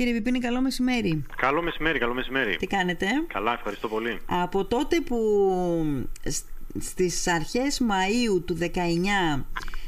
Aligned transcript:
Κύριε 0.00 0.14
Πιπίνη, 0.14 0.38
καλό 0.38 0.60
μεσημέρι. 0.60 1.24
Καλό 1.36 1.62
μεσημέρι, 1.62 1.98
καλό 1.98 2.14
μεσημέρι. 2.14 2.56
Τι 2.56 2.66
κάνετε; 2.66 3.06
Καλά, 3.26 3.52
ευχαριστώ 3.52 3.88
πολύ. 3.88 4.20
Από 4.26 4.64
τότε 4.64 5.00
που 5.00 5.18
στις 6.80 7.26
αρχές 7.26 7.82
Μαΐου 7.88 8.42
του 8.44 8.58
19 8.60 9.44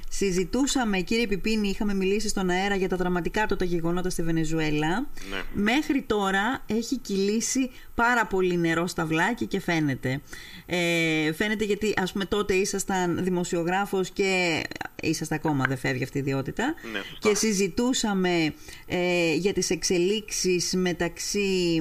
συζητούσαμε, 0.09 0.99
κύριε 0.99 1.27
Πιπίνη, 1.27 1.69
είχαμε 1.69 1.95
μιλήσει 1.95 2.29
στον 2.29 2.51
αέρα 2.51 2.75
για 2.75 2.89
τα 2.89 2.97
δραματικά 2.97 3.47
τότε 3.47 3.65
γεγονότα 3.65 4.11
στη 4.11 4.23
Βενεζουέλα. 4.23 5.07
Ναι. 5.31 5.43
Μέχρι 5.53 6.03
τώρα 6.03 6.63
έχει 6.67 6.99
κυλήσει 6.99 7.71
πάρα 7.95 8.27
πολύ 8.27 8.57
νερό 8.57 8.87
στα 8.87 9.07
βλάκια 9.07 9.47
και 9.47 9.61
φαίνεται. 9.61 10.21
Ε, 10.67 11.33
φαίνεται 11.33 11.65
γιατί 11.65 11.95
ας 11.97 12.13
πούμε 12.13 12.25
τότε 12.25 12.55
ήσασταν 12.55 13.25
δημοσιογράφος 13.25 14.11
και 14.11 14.63
είσαστε 15.03 15.35
ακόμα 15.35 15.65
δεν 15.69 15.77
φεύγει 15.77 16.03
αυτή 16.03 16.17
η 16.17 16.21
ιδιότητα. 16.21 16.75
Ναι, 16.93 17.01
και 17.19 17.35
συζητούσαμε 17.35 18.55
ε, 18.87 19.35
για 19.35 19.53
τις 19.53 19.71
εξελίξεις 19.71 20.75
μεταξύ 20.77 21.81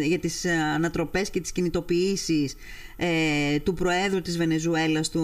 για 0.00 0.18
τις 0.18 0.44
ανατροπές 0.74 1.30
και 1.30 1.40
τις 1.40 1.52
κινητοποιήσεις 1.52 2.54
ε, 2.96 3.58
του 3.58 3.74
Προέδρου 3.74 4.22
της 4.22 4.36
Βενεζουέλας 4.36 5.10
του 5.10 5.22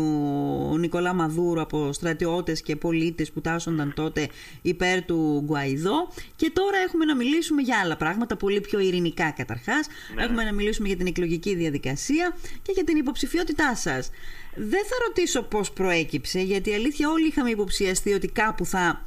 Νικολά 0.79 1.13
Μαδούρο 1.13 1.63
από 1.63 1.93
στρατιώτες 1.93 2.63
και 2.63 2.77
πολίτες 2.77 3.33
που 3.33 3.41
τάσσονταν 3.41 3.93
τότε 3.97 4.29
υπέρ 4.63 5.05
του 5.05 5.43
Γκουαϊδό. 5.45 6.09
Και 6.37 6.51
τώρα 6.53 6.79
έχουμε 6.87 7.05
να 7.05 7.17
μιλήσουμε 7.17 7.63
για 7.63 7.81
άλλα 7.85 7.97
πράγματα 7.97 8.37
πολύ 8.37 8.61
πιο 8.61 8.79
ειρηνικά 8.79 9.31
καταρχάς. 9.31 9.87
Ναι. 10.15 10.23
έχουμε 10.23 10.45
να 10.45 10.53
μιλήσουμε 10.53 10.89
για 10.89 10.97
την 10.97 11.07
εκλογική 11.07 11.55
διαδικασία 11.55 12.37
και 12.63 12.73
για 12.75 12.85
την 12.85 12.97
υποψηφιότητά 12.97 13.77
σας 13.77 14.11
δεν 14.55 14.85
θα 14.85 14.97
ρωτήσω 15.07 15.43
πώς 15.43 15.73
προέκυψε 15.73 16.41
γιατί 16.41 16.71
η 16.71 16.75
αλήθεια 16.75 17.11
όλοι 17.11 17.27
είχαμε 17.27 17.51
υποψιαστεί 17.51 18.13
ότι 18.13 18.29
κάπου 18.29 18.67
θα 18.67 19.05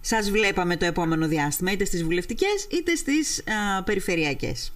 σας 0.00 0.30
βλέπαμε 0.30 0.76
το 0.76 0.84
επόμενο 0.84 1.28
διάστημα 1.28 1.72
είτε 1.72 1.84
στις 1.84 2.04
βουλευτικές 2.04 2.66
είτε 2.70 2.94
στις 2.94 3.38
α, 3.38 3.82
περιφερειακές 3.82 4.72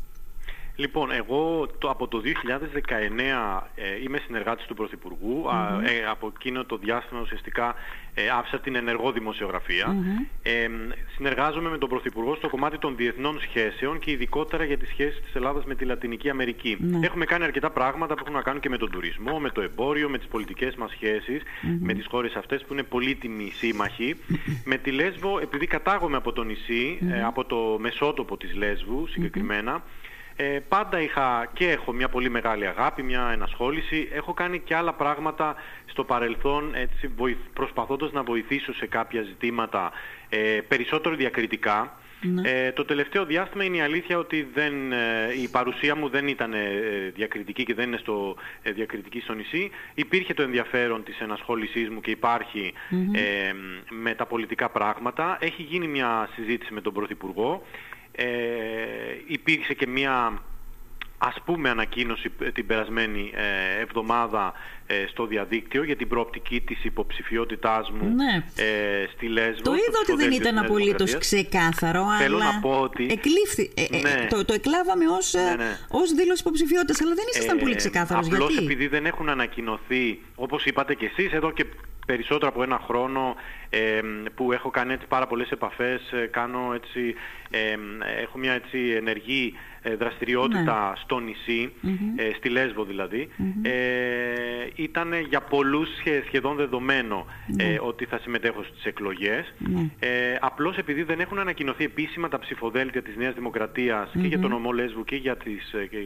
Λοιπόν, 0.77 1.11
εγώ 1.11 1.69
το, 1.79 1.91
από 1.91 2.09
το 2.09 2.23
2019 2.25 3.63
ε, 3.75 4.03
είμαι 4.03 4.19
συνεργάτης 4.27 4.67
του 4.67 4.75
Πρωθυπουργού. 4.75 5.45
ε, 5.85 6.07
από 6.11 6.33
εκείνο 6.37 6.65
το 6.65 6.77
διάστημα 6.77 7.21
ουσιαστικά 7.21 7.75
ε, 8.15 8.29
άφησα 8.29 8.61
την 8.61 8.75
ενεργό 8.75 9.13
Ε, 10.43 10.69
συνεργάζομαι 11.15 11.69
με 11.69 11.79
τον 11.79 11.89
Πρωθυπουργό 11.89 12.35
στο 12.35 12.49
κομμάτι 12.49 12.79
των 12.79 12.97
διεθνών 12.97 13.41
σχέσεων 13.41 13.99
και 13.99 14.11
ειδικότερα 14.11 14.65
για 14.65 14.79
τις 14.79 14.89
σχέσεις 14.89 15.21
της 15.21 15.35
Ελλάδας 15.35 15.65
με 15.65 15.75
τη 15.75 15.85
Λατινική 15.85 16.29
Ναι. 16.81 17.07
Έχουμε 17.07 17.25
κάνει 17.25 17.45
αρκετά 17.45 17.71
πράγματα 17.71 18.15
που 18.15 18.21
έχουν 18.23 18.35
να 18.35 18.43
κάνουν 18.43 18.61
και 18.61 18.69
με 18.69 18.77
τον 18.77 18.91
τουρισμό, 18.91 19.39
με 19.39 19.51
το 19.51 19.61
εμπόριο, 19.61 20.09
με 20.09 20.19
τις 20.19 20.27
πολιτικές 20.27 20.75
μας 20.75 20.91
σχέσεις, 20.91 21.43
με 21.81 21.93
τις 21.93 22.07
χώρες 22.07 22.35
αυτές 22.35 22.65
που 22.65 22.73
είναι 22.73 22.83
πολύτιμοι 22.83 23.51
σύμμαχοι. 23.55 24.17
με 24.65 24.77
τη 24.77 24.91
Λέσβο, 24.91 25.39
επειδή 25.39 25.67
κατάγομαι 25.67 26.17
από 26.17 26.33
το 26.33 26.43
νησί, 26.43 26.99
ε, 27.13 27.23
από 27.23 27.45
το 27.45 27.77
μεσότοπο 27.81 28.37
της 28.37 28.55
Λέσβου 28.55 29.07
συγκεκριμένα, 29.07 29.83
ε, 30.37 30.59
πάντα 30.69 31.01
είχα 31.01 31.51
και 31.53 31.71
έχω 31.71 31.93
μια 31.93 32.09
πολύ 32.09 32.31
μεγάλη 32.31 32.67
αγάπη, 32.67 33.03
μια 33.03 33.29
ενασχόληση. 33.33 34.09
Έχω 34.13 34.35
κάνει 34.35 34.59
και 34.59 34.75
άλλα 34.75 34.93
πράγματα 34.93 35.55
στο 35.87 36.05
παρελθόν 36.05 36.75
έτσι, 36.75 37.09
βοηθ, 37.17 37.39
προσπαθώντας 37.53 38.13
να 38.13 38.23
βοηθήσω 38.23 38.75
σε 38.75 38.87
κάποια 38.87 39.23
ζητήματα 39.23 39.93
ε, 40.29 40.61
περισσότερο 40.69 41.15
διακριτικά. 41.15 41.99
Ε, 42.43 42.73
το 42.73 42.85
τελευταίο 42.85 43.25
διάστημα 43.25 43.65
είναι 43.65 43.77
η 43.77 43.81
αλήθεια 43.81 44.19
ότι 44.19 44.49
δεν, 44.55 44.93
ε, 44.93 45.33
η 45.43 45.49
παρουσία 45.49 45.97
μου 45.97 46.09
δεν 46.09 46.29
ήταν 46.29 46.53
ε, 46.53 46.59
διακριτική 47.15 47.65
και 47.65 47.75
δεν 47.75 47.87
είναι 47.87 47.97
στο, 47.97 48.37
ε, 48.63 48.73
διακριτική 48.73 49.21
στο 49.21 49.33
νησί. 49.33 49.71
Υπήρχε 49.95 50.35
το 50.35 50.43
ενδιαφέρον 50.43 51.05
της 51.05 51.19
ενασχόλησής 51.21 51.89
μου 51.89 52.01
και 52.01 52.11
υπάρχει 52.11 52.73
με 53.91 54.15
τα 54.15 54.27
πολιτικά 54.27 54.69
πράγματα. 54.69 55.39
Έχει 55.41 55.63
γίνει 55.63 55.87
μια 55.87 56.29
συζήτηση 56.35 56.73
με 56.75 56.81
τον 56.81 56.93
Πρωθυπουργό 56.93 57.63
ε, 58.17 58.27
υπήρξε 59.27 59.75
και 59.75 59.87
μία 59.87 60.43
ας 61.19 61.35
πούμε 61.45 61.69
ανακοίνωση 61.71 62.31
την 62.55 62.67
περασμένη 62.67 63.31
ε, 63.35 63.81
εβδομάδα 63.81 64.53
ε, 64.87 65.05
στο 65.09 65.27
διαδίκτυο 65.27 65.83
για 65.83 65.97
την 65.97 66.09
προοπτική 66.09 66.61
της 66.61 66.85
υποψηφιότητάς 66.85 67.91
μου 67.91 68.15
ναι. 68.15 68.65
ε, 68.65 69.07
στη 69.15 69.29
Λέσβο. 69.29 69.63
Το 69.63 69.75
είδα 69.75 69.99
ότι 70.03 70.15
δεν 70.15 70.33
ήταν 70.33 70.59
απολύτως 70.59 71.19
ξεκάθαρο, 71.19 72.05
Θέλω 72.19 72.37
αλλά 72.37 72.53
να 72.53 72.61
πω 72.61 72.81
ότι... 72.81 73.07
εκλήφθη, 73.11 73.71
ναι. 74.03 74.27
το, 74.31 74.45
το 74.45 74.55
εκλάβαμε 74.55 75.05
ως, 75.07 75.33
ναι, 75.33 75.55
ναι. 75.65 75.79
ως 75.89 76.13
δήλωση 76.13 76.41
υποψηφιότητας, 76.41 77.01
αλλά 77.01 77.15
δεν 77.15 77.25
ήσασταν 77.33 77.59
πολύ 77.59 77.75
ξεκάθαρος. 77.75 78.27
Απλώς 78.27 78.51
γιατί; 78.51 78.65
επειδή 78.65 78.87
δεν 78.87 79.07
έχουν 79.07 79.29
ανακοινωθεί, 79.29 80.21
όπως 80.35 80.65
είπατε 80.65 80.95
και 80.95 81.07
εσείς, 81.07 81.33
εδώ 81.33 81.51
και 81.53 81.67
περισσότερο 82.07 82.51
από 82.51 82.63
ένα 82.63 82.81
χρόνο 82.87 83.35
ε, 83.71 84.01
που 84.35 84.53
έχω 84.53 84.71
κάνει 84.71 84.93
έτσι 84.93 85.07
πάρα 85.07 85.27
πολλές 85.27 85.51
επαφές, 85.51 86.01
κάνω 86.31 86.73
έτσι, 86.75 87.15
ε, 87.51 87.77
έχω 88.23 88.39
μια 88.39 88.53
έτσι 88.53 88.79
ενεργή 88.97 89.55
δραστηριότητα 89.99 90.89
Ναι. 90.91 91.01
στο 91.03 91.19
νησί, 91.19 91.73
ε, 92.17 92.31
στη 92.37 92.49
Λέσβο 92.49 92.85
δηλαδή, 92.85 93.29
ε, 93.63 93.71
ήταν 94.75 95.13
για 95.29 95.41
πολλούς 95.41 95.89
σχεδόν 96.27 96.57
δεδομένο 96.57 97.27
Ναι. 97.47 97.65
ε, 97.65 97.79
ότι 97.83 98.05
θα 98.05 98.19
συμμετέχω 98.19 98.63
στις 98.63 98.85
εκλογές. 98.85 99.55
Ε, 99.99 100.09
απλώς 100.41 100.77
επειδή 100.77 101.03
δεν 101.03 101.21
έχουν 101.21 101.39
ανακοινωθεί 101.39 101.85
επίσημα 101.85 102.29
τα 102.29 102.39
ψηφοδέλτια 102.39 103.03
της 103.03 103.17
Νέας 103.17 103.35
Δημοκρατίας 103.35 104.11
και 104.21 104.27
για 104.27 104.39
τον 104.39 104.51
νομό 104.51 104.73
Λέσβου 104.73 105.05
και 105.05 105.17
για, 105.17 105.37
τις, 105.37 105.73
ε, 105.73 105.87
και 105.87 105.99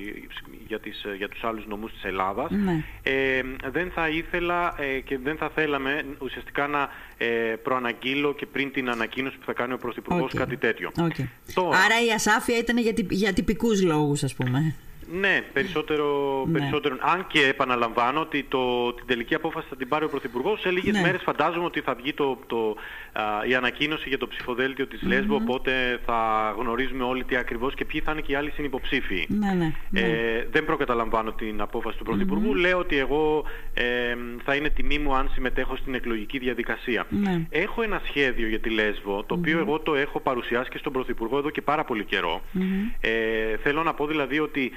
για, 0.66 0.80
τις, 0.80 1.04
για 1.16 1.28
τους 1.28 1.44
άλλους 1.44 1.66
νομούς 1.66 1.92
της 1.92 2.04
Ελλάδας, 2.04 2.50
Ναι. 2.50 2.84
ε, 3.02 3.42
δεν 3.70 3.90
θα 3.94 4.08
ήθελα 4.08 4.74
ε, 4.78 5.00
και 5.00 5.18
δεν 5.18 5.36
θα 5.36 5.50
θέλαμε 5.54 6.04
ουσιαστικά 6.18 6.66
να 6.66 6.88
ε, 7.18 7.26
προαναγγείλω 7.62 8.34
και 8.34 8.46
πριν 8.46 8.72
την 8.72 8.90
ανακοίνωση 8.90 9.36
που 9.38 9.44
θα 9.44 9.52
κάνει 9.52 9.72
ο 9.72 9.76
Πρωθυπουργός 9.76 10.30
Okay. 10.34 10.36
κάτι 10.38 10.56
τέτοιο. 10.56 10.90
Okay. 10.96 11.24
Τώρα, 11.54 11.78
Άρα 11.78 12.04
η 12.06 12.10
ασάφεια 12.14 12.58
ήταν 12.58 12.78
για, 12.78 12.92
τυπ, 12.92 13.10
για 13.12 13.32
τυπικούς 13.70 13.82
λόγους, 13.82 14.22
ας 14.24 14.34
πούμε. 14.34 14.74
Ναι, 15.12 15.44
περισσότερο, 15.52 16.06
Ναι. 16.46 16.58
περισσότερο. 16.58 16.96
Αν 17.00 17.26
και 17.26 17.46
επαναλαμβάνω 17.46 18.20
ότι 18.20 18.44
το, 18.48 18.92
την 18.92 19.06
τελική 19.06 19.34
απόφαση 19.34 19.66
θα 19.70 19.76
την 19.76 19.88
πάρει 19.88 20.04
ο 20.04 20.08
Πρωθυπουργός. 20.08 20.60
Σε 20.60 20.70
λίγες 20.70 20.94
Ναι. 20.94 21.00
μέρες 21.00 21.22
φαντάζομαι 21.22 21.64
ότι 21.64 21.80
θα 21.80 21.94
βγει 21.94 22.12
το, 22.12 22.38
το, 22.46 22.76
α, 23.12 23.22
η 23.48 23.54
ανακοίνωση 23.54 24.08
για 24.08 24.18
το 24.18 24.28
ψηφοδέλτιο 24.28 24.86
της 24.86 25.02
Λέσβου, 25.02 25.34
οπότε 25.42 26.00
θα 26.06 26.54
γνωρίζουμε 26.58 27.04
όλοι 27.04 27.24
τι 27.24 27.36
ακριβώς 27.36 27.74
και 27.74 27.84
ποιοι 27.84 28.00
θα 28.00 28.12
είναι 28.12 28.20
και 28.20 28.32
οι 28.32 28.34
άλλοι 28.34 28.50
συνυποψήφοι. 28.50 29.26
Ναι, 29.28 29.52
ναι. 29.52 29.72
ναι. 29.90 30.00
Ε, 30.00 30.46
δεν 30.50 30.64
προκαταλαμβάνω 30.64 31.32
την 31.32 31.60
απόφαση 31.60 31.98
του 31.98 32.04
πρωθυπουργου 32.04 32.54
Λέω 32.54 32.78
ότι 32.78 32.96
εγώ 32.96 33.44
ε, 33.74 34.16
θα 34.44 34.54
είναι 34.54 34.68
τιμή 34.68 34.98
μου 34.98 35.14
αν 35.14 35.30
συμμετέχω 35.34 35.76
στην 35.76 35.94
εκλογική 35.94 36.38
διαδικασία. 36.38 37.06
Ναι. 37.08 37.46
Έχω 37.50 37.82
ένα 37.82 38.00
σχέδιο 38.04 38.48
για 38.48 38.60
τη 38.60 38.70
Λέσβο, 38.70 39.24
το 39.24 39.34
οποίο 39.34 39.58
εγώ 39.58 39.78
το 39.78 39.94
έχω 39.94 40.20
παρουσιάσει 40.20 40.70
και 40.70 40.78
στον 40.78 40.92
Πρωθυπουργό 40.92 41.38
εδώ 41.38 41.50
και 41.50 41.62
πάρα 41.62 41.84
πολύ 41.84 42.04
καιρό. 42.04 42.40
Ε, 43.00 43.10
θέλω 43.62 43.82
να 43.82 43.94
πω 43.94 44.06
δηλαδή 44.06 44.38
ότι 44.38 44.72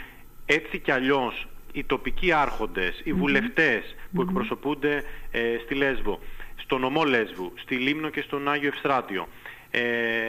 έτσι 0.46 0.80
κι 0.80 0.92
αλλιώς 0.92 1.48
οι 1.72 1.84
τοπικοί 1.84 2.32
άρχοντες, 2.32 3.02
οι 3.04 3.14
βουλευτές 3.14 3.96
που 4.14 4.22
εκπροσωπούνται 4.22 5.04
ε, 5.32 5.58
στη 5.64 5.76
Λέσβο, 5.76 6.20
στο 6.56 6.78
νομό 6.78 7.04
Λέσβου, 7.04 7.54
στη 7.56 7.76
Λίμνο 7.76 8.10
και 8.10 8.22
στον 8.22 8.50
Άγιο 8.50 8.68
Ευστράτιο, 8.68 9.28
ε, 9.72 9.82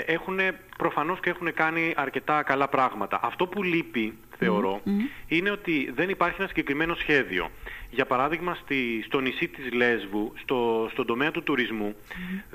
έχουν 0.06 0.38
προφανώς 0.78 1.20
και 1.20 1.30
έχουν 1.30 1.54
κάνει 1.54 1.92
αρκετά 1.96 2.42
καλά 2.42 2.68
πράγματα. 2.68 3.20
Αυτό 3.22 3.46
που 3.46 3.62
λείπει, 3.62 4.18
θεωρώ, 4.38 4.80
είναι 5.26 5.50
ότι 5.50 5.92
δεν 5.94 6.08
υπάρχει 6.08 6.36
ένα 6.38 6.48
συγκεκριμένο 6.48 6.94
σχέδιο. 6.94 7.50
Για 7.94 8.06
παράδειγμα, 8.06 8.54
στη, 8.54 9.02
στο 9.06 9.20
νησί 9.20 9.48
της 9.48 9.72
Λέσβου, 9.72 10.32
στο, 10.42 10.88
στον 10.92 11.06
τομέα 11.06 11.30
του 11.30 11.42
τουρισμού, 11.42 11.94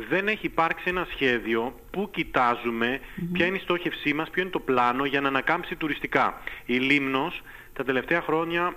δεν 0.09 0.27
έχει 0.27 0.45
υπάρξει 0.45 0.83
ένα 0.87 1.07
σχέδιο 1.11 1.79
που 1.91 2.09
κοιτάζουμε 2.11 2.99
ποια 3.33 3.45
είναι 3.45 3.57
η 3.57 3.59
στόχευσή 3.59 4.13
μας, 4.13 4.29
ποιο 4.29 4.41
είναι 4.41 4.51
το 4.51 4.59
πλάνο 4.59 5.05
για 5.05 5.21
να 5.21 5.27
ανακάμψει 5.27 5.75
τουριστικά. 5.75 6.41
Η 6.65 6.77
Λίμνος 6.77 7.41
τα 7.73 7.83
τελευταία 7.83 8.21
χρόνια 8.21 8.75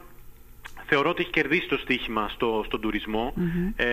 θεωρώ 0.86 1.10
ότι 1.10 1.22
έχει 1.22 1.30
κερδίσει 1.30 1.68
το 1.68 1.76
στοίχημα 1.76 2.28
στο, 2.28 2.62
στον 2.66 2.80
τουρισμό. 2.80 3.34
Ε, 3.76 3.86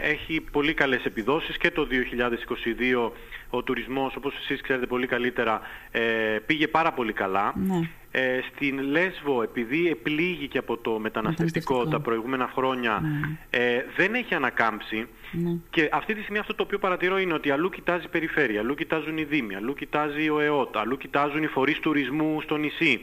έχει 0.00 0.40
πολύ 0.52 0.74
καλές 0.74 1.04
επιδόσεις 1.04 1.56
και 1.56 1.70
το 1.70 1.86
2022 1.90 3.10
ο 3.54 3.62
τουρισμός, 3.62 4.16
όπως 4.16 4.34
εσείς 4.36 4.60
ξέρετε 4.60 4.86
πολύ 4.86 5.06
καλύτερα, 5.06 5.60
ε, 5.90 6.00
πήγε 6.46 6.68
πάρα 6.68 6.92
πολύ 6.92 7.12
καλά. 7.12 7.54
Ναι. 7.56 7.88
Ε, 8.14 8.40
στην 8.54 8.78
Λέσβο, 8.80 9.42
επειδή 9.42 9.88
επλήγει 9.88 10.48
και 10.48 10.58
από 10.58 10.76
το 10.76 10.98
μεταναστευτικό 10.98 11.72
Μεταναστευτικό. 11.74 11.86
τα 11.86 12.00
προηγούμενα 12.00 12.50
χρόνια, 12.54 13.02
ε, 13.50 13.84
δεν 13.96 14.14
έχει 14.14 14.34
ανακάμψει. 14.34 15.06
Ναι. 15.32 15.56
Και 15.70 15.88
αυτή 15.92 16.14
τη 16.14 16.20
στιγμή 16.20 16.38
αυτό 16.38 16.54
το 16.54 16.62
οποίο 16.62 16.78
παρατηρώ 16.78 17.18
είναι 17.18 17.34
ότι 17.34 17.50
αλλού 17.50 17.68
κοιτάζει 17.68 18.04
η 18.04 18.08
περιφέρεια, 18.08 18.60
αλλού 18.60 18.74
κοιτάζουν 18.74 19.18
οι 19.18 19.24
δήμοι, 19.24 19.54
αλλού 19.54 19.74
κοιτάζει 19.74 20.28
ο 20.28 20.40
ΕΟΤ, 20.40 20.76
αλλού 20.76 20.96
κοιτάζουν 20.96 21.42
οι 21.42 21.46
φορείς 21.46 21.78
τουρισμού 21.78 22.40
στο 22.40 22.56
νησι 22.56 23.00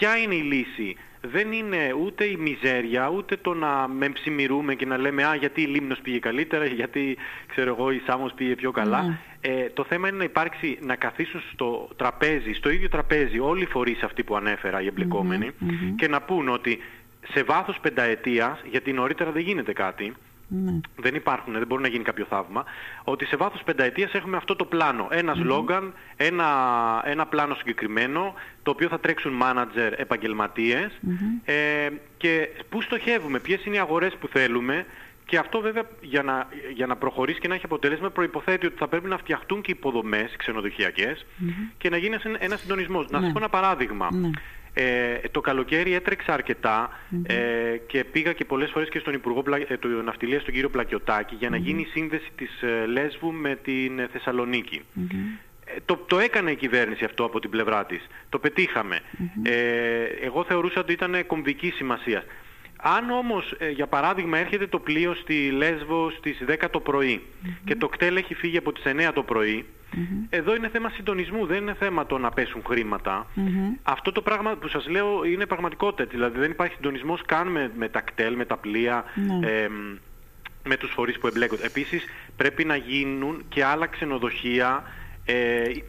Ποια 0.00 0.16
είναι 0.16 0.34
η 0.34 0.42
λύση. 0.42 0.96
Δεν 1.20 1.52
είναι 1.52 1.94
ούτε 2.04 2.24
η 2.24 2.36
μιζέρια, 2.36 3.08
ούτε 3.08 3.36
το 3.36 3.54
να 3.54 3.88
μεμψιμοιρούμε 3.88 4.74
και 4.74 4.86
να 4.86 4.98
λέμε 4.98 5.24
«Α, 5.24 5.34
γιατί 5.34 5.62
η 5.62 5.66
Λήμνος 5.66 5.98
πήγε 6.02 6.18
καλύτερα, 6.18 6.64
γιατί, 6.64 7.16
ξέρω 7.46 7.70
εγώ, 7.78 7.90
η 7.90 8.02
Σάμος 8.06 8.32
πήγε 8.32 8.54
πιο 8.54 8.70
καλά». 8.70 9.02
Ναι. 9.02 9.18
Ε, 9.40 9.68
το 9.74 9.84
θέμα 9.84 10.08
είναι 10.08 10.16
να 10.16 10.24
υπάρξει, 10.24 10.78
να 10.80 10.96
καθίσουν 10.96 11.40
στο 11.52 11.88
τραπέζι, 11.96 12.52
στο 12.52 12.70
ίδιο 12.70 12.88
τραπέζι 12.88 13.38
όλοι 13.38 13.62
οι 13.62 13.66
φορείς 13.66 14.02
αυτοί 14.02 14.22
που 14.24 14.36
ανέφερα, 14.36 14.82
οι 14.82 14.86
εμπλεκόμενοι 14.86 15.50
και 15.96 16.08
να 16.08 16.20
πουν 16.20 16.48
ότι 16.48 16.78
σε 17.32 17.42
βάθος 17.42 17.78
πενταετίας, 17.80 18.60
γιατί 18.70 18.92
νωρίτερα 18.92 19.30
δεν 19.30 19.42
γίνεται 19.42 19.72
κάτι, 19.72 20.12
Ναι. 20.52 20.80
Δεν 20.96 21.14
υπάρχουν, 21.14 21.52
δεν 21.52 21.66
μπορεί 21.66 21.82
να 21.82 21.88
γίνει 21.88 22.04
κάποιο 22.04 22.24
θαύμα. 22.28 22.64
Ότι 23.04 23.24
σε 23.24 23.36
βάθος 23.36 23.62
πενταετίας 23.62 24.12
έχουμε 24.14 24.36
αυτό 24.36 24.56
το 24.56 24.64
πλάνο. 24.64 25.08
Ένα 25.10 25.34
σλόγκαν, 25.34 25.94
ένα, 26.16 26.46
ένα 27.04 27.26
πλάνο 27.26 27.54
συγκεκριμένο, 27.54 28.34
το 28.62 28.70
οποίο 28.70 28.88
θα 28.88 29.00
τρέξουν 29.00 29.32
μάνατζερ 29.32 29.92
επαγγελματίες 30.00 31.00
ε, 31.44 31.88
και 32.16 32.48
πού 32.68 32.82
στοχεύουμε, 32.82 33.38
ποιες 33.38 33.64
είναι 33.64 33.76
οι 33.76 33.78
αγορές 33.78 34.16
που 34.20 34.28
θέλουμε 34.28 34.86
και 35.24 35.38
αυτό 35.38 35.60
βέβαια 35.60 35.82
για 36.00 36.22
να, 36.22 36.46
για 36.74 36.86
να 36.86 36.96
προχωρήσει 36.96 37.38
και 37.40 37.48
να 37.48 37.54
έχει 37.54 37.64
αποτέλεσμα 37.64 38.10
προϋποθέτει 38.10 38.66
ότι 38.66 38.76
θα 38.78 38.88
πρέπει 38.88 39.08
να 39.08 39.18
φτιαχτούν 39.18 39.60
και 39.60 39.70
υποδομές 39.70 40.34
ξενοδοχειακές 40.36 41.26
και 41.78 41.90
να 41.90 41.96
γίνει 41.96 42.16
ένας 42.38 42.60
συντονισμός. 42.60 43.10
Να 43.10 43.18
σας 43.18 43.26
Ναι. 43.26 43.32
πω 43.32 43.38
ένα 43.38 43.48
παράδειγμα. 43.48 44.08
Ναι. 44.74 44.82
Ε, 44.82 45.20
το 45.30 45.40
καλοκαίρι 45.40 45.94
έτρεξα 45.94 46.32
αρκετά 46.32 46.90
ε, 47.22 47.76
και 47.86 48.04
πήγα 48.04 48.32
και 48.32 48.44
πολλές 48.44 48.70
φορές 48.70 48.88
και 48.88 48.98
στον 48.98 49.14
Υπουργό 49.14 49.42
Πλα... 49.42 49.56
ε, 49.56 49.76
του 49.76 49.88
Ναυτιλίας, 49.88 50.44
τον 50.44 50.54
κύριο 50.54 50.68
Πλακιωτάκη, 50.70 51.34
για 51.34 51.50
να 51.50 51.56
γίνει 51.56 51.80
η 51.80 51.84
σύνδεση 51.90 52.28
της 52.36 52.62
ε, 52.62 52.86
Λέσβου 52.86 53.32
με 53.32 53.54
την 53.62 53.98
ε, 53.98 54.08
θεσσαλονικη 54.12 54.82
Ε, 55.64 55.80
Το, 55.84 55.96
το 56.06 56.18
έκανε 56.18 56.50
η 56.50 56.56
κυβέρνηση 56.56 57.04
αυτό 57.04 57.24
από 57.24 57.40
την 57.40 57.50
πλευρά 57.50 57.86
της. 57.86 58.06
Το 58.28 58.38
πετύχαμε. 58.38 59.00
Ε, 59.42 60.04
εγώ 60.22 60.44
θεωρούσα 60.44 60.80
ότι 60.80 60.92
ήταν 60.92 61.26
κομβική 61.26 61.70
σημασία. 61.70 62.24
Αν 62.82 63.10
όμως, 63.10 63.54
ε, 63.58 63.70
για 63.70 63.86
παράδειγμα, 63.86 64.38
έρχεται 64.38 64.66
το 64.66 64.78
πλοίο 64.78 65.14
στη 65.14 65.50
Λέσβο 65.50 66.10
στις 66.10 66.38
10 66.46 66.70
το 66.70 66.80
πρωι 66.80 67.22
και 67.64 67.76
το 67.76 67.88
κτέλ 67.88 68.16
έχει 68.16 68.34
φύγει 68.34 68.56
από 68.56 68.72
τις 68.72 68.82
9 68.86 69.12
το 69.12 69.22
πρωι 69.22 69.64
εδώ 70.30 70.54
είναι 70.54 70.68
θέμα 70.68 70.90
συντονισμού, 70.90 71.46
δεν 71.46 71.56
είναι 71.56 71.74
θέμα 71.78 72.06
το 72.06 72.18
να 72.18 72.30
πέσουν 72.30 72.62
χρήματα. 72.66 73.26
Αυτό 73.82 74.12
το 74.12 74.22
πράγμα 74.22 74.54
που 74.56 74.68
σας 74.68 74.88
λέω 74.88 75.24
είναι 75.24 75.46
πραγματικότητα. 75.46 76.08
Δηλαδή 76.10 76.38
δεν 76.38 76.50
υπάρχει 76.50 76.74
συντονισμός 76.74 77.22
καν 77.26 77.48
με, 77.48 77.70
με 77.76 77.88
τα 77.88 78.00
κτέλ, 78.00 78.36
με 78.36 78.44
τα 78.44 78.56
πλοία, 78.56 79.04
Ναι. 79.14 79.46
εμ, 79.46 79.72
με 80.64 80.76
τους 80.76 80.90
φορείς 80.90 81.18
που 81.18 81.26
εμπλέκονται. 81.26 81.66
Επίσης 81.66 82.04
πρέπει 82.36 82.64
να 82.64 82.76
γίνουν 82.76 83.44
και 83.48 83.64
άλλα 83.64 83.86
ξενοδοχεία 83.86 84.82
ε, 84.84 84.99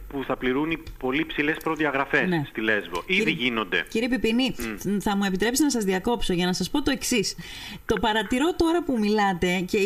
που 0.08 0.24
θα 0.26 0.36
πληρούν 0.36 0.70
οι 0.70 0.78
πολύ 0.98 1.26
ψηλές 1.26 1.56
προδιαγραφές 1.62 2.28
Ναι. 2.28 2.44
στη 2.48 2.60
Λέσβο. 2.60 3.02
Ήδη 3.06 3.18
Κύριε- 3.24 3.34
γίνονται. 3.42 3.84
Κύριε 3.88 4.08
Πιπινή, 4.08 4.54
θα 5.00 5.16
μου 5.16 5.24
επιτρέψει 5.24 5.62
να 5.62 5.70
σας 5.70 5.84
διακόψω 5.84 6.32
για 6.32 6.46
να 6.46 6.52
σας 6.52 6.70
πω 6.70 6.82
το 6.82 6.90
εξής. 6.90 7.34
Το 7.86 7.94
παρατηρώ 8.00 8.54
τώρα 8.54 8.82
που 8.82 8.98
μιλάτε 8.98 9.60
και 9.70 9.76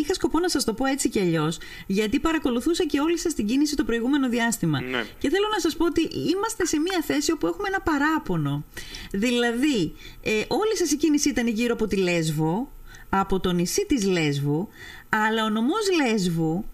είχα 0.00 0.14
σκοπό 0.14 0.38
να 0.40 0.48
σας 0.48 0.64
το 0.64 0.72
πω 0.74 0.84
έτσι 0.84 1.08
κι 1.08 1.20
αλλιώς, 1.20 1.58
γιατί 1.86 2.20
παρακολουθούσα 2.20 2.84
και 2.86 3.00
όλη 3.00 3.18
σας 3.18 3.34
την 3.34 3.46
κίνηση 3.46 3.76
το 3.76 3.84
προηγούμενο 3.84 4.28
διάστημα. 4.28 4.80
Ναι. 4.80 5.02
Και 5.18 5.28
θέλω 5.28 5.46
να 5.52 5.58
σας 5.60 5.76
πω 5.76 5.84
ότι 5.84 6.00
είμαστε 6.32 6.66
σε 6.66 6.78
μια 6.78 7.02
θέση 7.04 7.32
όπου 7.32 7.46
έχουμε 7.46 7.68
ένα 7.68 7.80
παράπονο. 7.80 8.64
Δηλαδή, 9.10 9.94
ε, 10.22 10.30
όλη 10.48 10.76
σας 10.76 10.90
η 10.90 10.96
κίνηση 10.96 11.28
ήταν 11.28 11.46
γύρω 11.46 11.72
από 11.72 11.86
τη 11.86 11.96
Λέσβο, 11.96 12.70
από 13.08 13.40
το 13.40 13.52
νησί 13.52 13.86
της 13.86 14.04
Λέσβου, 14.06 14.68
αλλά 15.08 15.44
ο 15.44 15.48
νομός 15.48 15.84
Λέσβου 16.02 16.64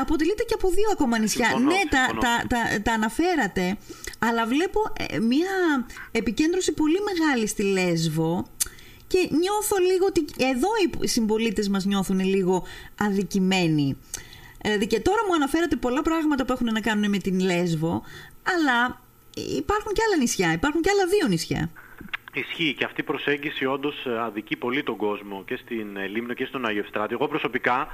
αποτελείται 0.00 0.42
και 0.42 0.54
από 0.54 0.68
δύο 0.68 0.88
ακόμα 0.92 1.18
νησιά. 1.18 1.46
Συμφωνώ, 1.46 1.70
ναι, 1.70 1.80
τα, 1.90 1.98
συμφωνώ. 1.98 2.20
τα, 2.20 2.46
τα, 2.48 2.82
τα 2.82 2.92
αναφέρατε, 2.92 3.76
αλλά 4.18 4.46
βλέπω 4.46 4.80
ε, 4.96 5.18
μια 5.18 5.86
επικέντρωση 6.10 6.72
πολύ 6.72 6.98
μεγάλη 7.00 7.46
στη 7.46 7.62
Λέσβο 7.62 8.46
και 9.06 9.28
νιώθω 9.30 9.76
λίγο 9.90 10.06
ότι 10.06 10.24
εδώ 10.36 10.68
οι 11.00 11.06
συμπολίτες 11.06 11.68
μας 11.68 11.84
νιώθουν 11.84 12.20
λίγο 12.20 12.66
αδικημένοι. 12.98 13.96
Δηλαδή 14.62 14.86
και 14.86 15.00
τώρα 15.00 15.20
μου 15.28 15.34
αναφέρατε 15.34 15.76
πολλά 15.76 16.02
πράγματα 16.02 16.44
που 16.44 16.52
έχουν 16.52 16.66
να 16.72 16.80
κάνουν 16.80 17.10
με 17.10 17.18
την 17.18 17.40
Λέσβο, 17.40 18.02
αλλά 18.42 19.00
υπάρχουν 19.56 19.92
και 19.92 20.02
άλλα 20.06 20.16
νησιά, 20.16 20.52
υπάρχουν 20.52 20.82
και 20.82 20.90
άλλα 20.90 21.06
δύο 21.06 21.28
νησιά. 21.28 21.70
Ισχύει 22.34 22.74
και 22.78 22.84
αυτή 22.84 23.00
η 23.00 23.04
προσέγγιση 23.04 23.64
όντως 23.64 24.06
ε, 24.06 24.20
αδικεί 24.20 24.56
πολύ 24.56 24.82
τον 24.82 24.96
κόσμο 24.96 25.44
και 25.46 25.56
στην 25.56 25.96
ε, 25.96 26.06
Λίμνο 26.06 26.34
και 26.34 26.44
στον 26.44 26.66
Άγιο 26.66 26.80
Ευστράτιο. 26.80 27.16
Εγώ 27.20 27.28
προσωπικά 27.28 27.86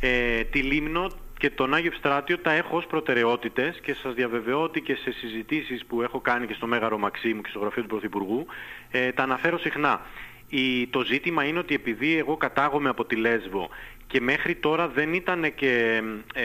ε, 0.00 0.42
τη 0.44 0.62
Λίμνο 0.62 1.10
και 1.40 1.50
τον 1.50 1.74
Άγιο 1.74 1.90
Ευστράτιο 1.92 2.38
τα 2.38 2.52
έχω 2.52 2.76
ως 2.76 2.86
προτεραιότητες 2.86 3.80
και 3.82 3.94
σας 3.94 4.14
διαβεβαιώ 4.14 4.62
ότι 4.62 4.80
και 4.80 4.94
σε 4.94 5.12
συζητήσεις 5.12 5.84
που 5.84 6.02
έχω 6.02 6.20
κάνει 6.20 6.46
και 6.46 6.54
στο 6.54 6.66
Μέγαρο 6.66 6.98
Μαξίμου 6.98 7.40
και 7.40 7.48
στο 7.50 7.58
γραφείο 7.58 7.82
του 7.82 7.88
Πρωθυπουργού 7.88 8.46
ε, 8.90 9.12
τα 9.12 9.22
αναφέρω 9.22 9.58
συχνά. 9.58 10.00
Η, 10.48 10.86
το 10.86 11.04
ζήτημα 11.04 11.44
είναι 11.44 11.58
ότι 11.58 11.74
επειδή 11.74 12.16
εγώ 12.16 12.36
κατάγομαι 12.36 12.88
από 12.88 13.04
τη 13.04 13.16
Λέσβο 13.16 13.68
και 14.06 14.20
μέχρι 14.20 14.54
τώρα 14.54 14.88
δεν 14.88 15.12
ήταν 15.12 15.54
και 15.54 16.02
ε, 16.34 16.44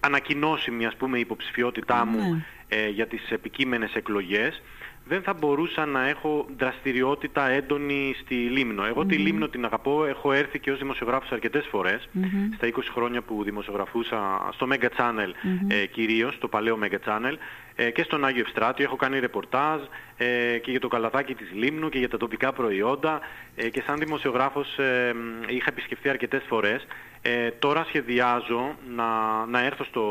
ανακοινώσιμη 0.00 0.86
ας 0.86 0.96
πούμε 0.96 1.16
η 1.16 1.20
υποψηφιότητά 1.20 2.04
μου 2.04 2.18
Ναι. 2.18 2.44
ε, 2.68 2.88
για 2.88 3.06
τις 3.06 3.30
επικείμενες 3.30 3.94
εκλογές 3.94 4.62
δεν 5.10 5.22
θα 5.22 5.34
μπορούσα 5.34 5.86
να 5.86 6.08
έχω 6.08 6.46
δραστηριότητα 6.58 7.48
έντονη 7.48 8.14
στη 8.20 8.34
Λίμνο. 8.34 8.84
Εγώ 8.84 9.06
τη 9.06 9.16
Λίμνο 9.16 9.48
την 9.48 9.64
αγαπώ, 9.64 10.04
έχω 10.04 10.32
έρθει 10.32 10.58
και 10.58 10.70
ως 10.70 10.78
δημοσιογράφος 10.78 11.30
αρκετές 11.32 11.66
φορές, 11.70 12.08
στα 12.56 12.66
20 12.66 12.70
χρόνια 12.94 13.22
που 13.22 13.42
δημοσιογραφούσα 13.42 14.48
στο 14.52 14.66
Mega 14.70 14.88
Channel 14.96 15.30
ε, 15.68 15.86
κυρίως, 15.86 16.38
το 16.38 16.48
παλαιό 16.48 16.78
Mega 16.82 17.08
Channel, 17.08 17.34
ε, 17.74 17.90
και 17.90 18.02
στον 18.02 18.24
Άγιο 18.24 18.40
Ευστράτιο. 18.40 18.84
Έχω 18.84 18.96
κάνει 18.96 19.18
ρεπορτάζ 19.18 19.80
ε, 20.16 20.58
και 20.58 20.70
για 20.70 20.80
το 20.80 20.88
καλαθάκι 20.88 21.34
της 21.34 21.50
Λίμνου 21.54 21.88
και 21.88 21.98
για 21.98 22.08
τα 22.08 22.16
τοπικά 22.16 22.52
προϊόντα. 22.52 23.20
Ε, 23.56 23.68
και 23.68 23.82
σαν 23.86 23.98
δημοσιογράφος 23.98 24.78
ε, 24.78 25.12
μ, 25.14 25.48
είχα 25.48 25.68
επισκεφθεί 25.68 26.08
αρκετές 26.08 26.42
φορές. 26.48 26.86
Ε, 27.22 27.50
τώρα 27.50 27.84
σχεδιάζω 27.84 28.76
να, 28.94 29.06
να 29.46 29.64
έρθω 29.64 29.84
στο, 29.84 30.04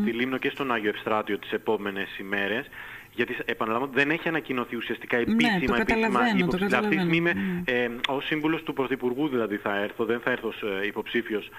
στη 0.00 0.10
Λίμνο 0.10 0.38
και 0.38 0.50
στον 0.50 0.72
Άγιο 0.72 0.88
Ευστράτιο 0.88 1.38
τις 1.38 1.52
επόμενες 1.52 2.18
ημέρες 2.18 2.66
γιατί 3.14 3.36
επαναλαμβάνω 3.44 3.92
δεν 3.94 4.10
έχει 4.10 4.28
ανακοινωθεί 4.28 4.76
ουσιαστικά 4.76 5.16
Ναι, 5.16 5.22
επίσημα, 5.22 5.50
το 5.50 5.56
επίσημα 5.56 5.78
καταλαβαίνω, 5.78 6.28
το 6.28 6.56
υποψήφια. 6.56 6.78
Αυτή 6.78 6.88
τη 6.88 6.94
στιγμή 6.94 7.16
είμαι 7.16 7.30
καταλαβαίνω. 7.30 7.62
Ναι. 7.64 7.84
ε, 7.84 7.90
ως 8.08 8.24
σύμβουλος 8.24 8.62
του 8.62 8.72
Πρωθυπουργού 8.72 9.28
δηλαδή 9.28 9.56
θα 9.56 9.76
έρθω, 9.76 10.04
δεν 10.04 10.20
θα 10.20 10.30
έρθω 10.30 10.48
ως 10.48 10.62
ε, 10.62 10.86
υποψήφιος 10.86 11.50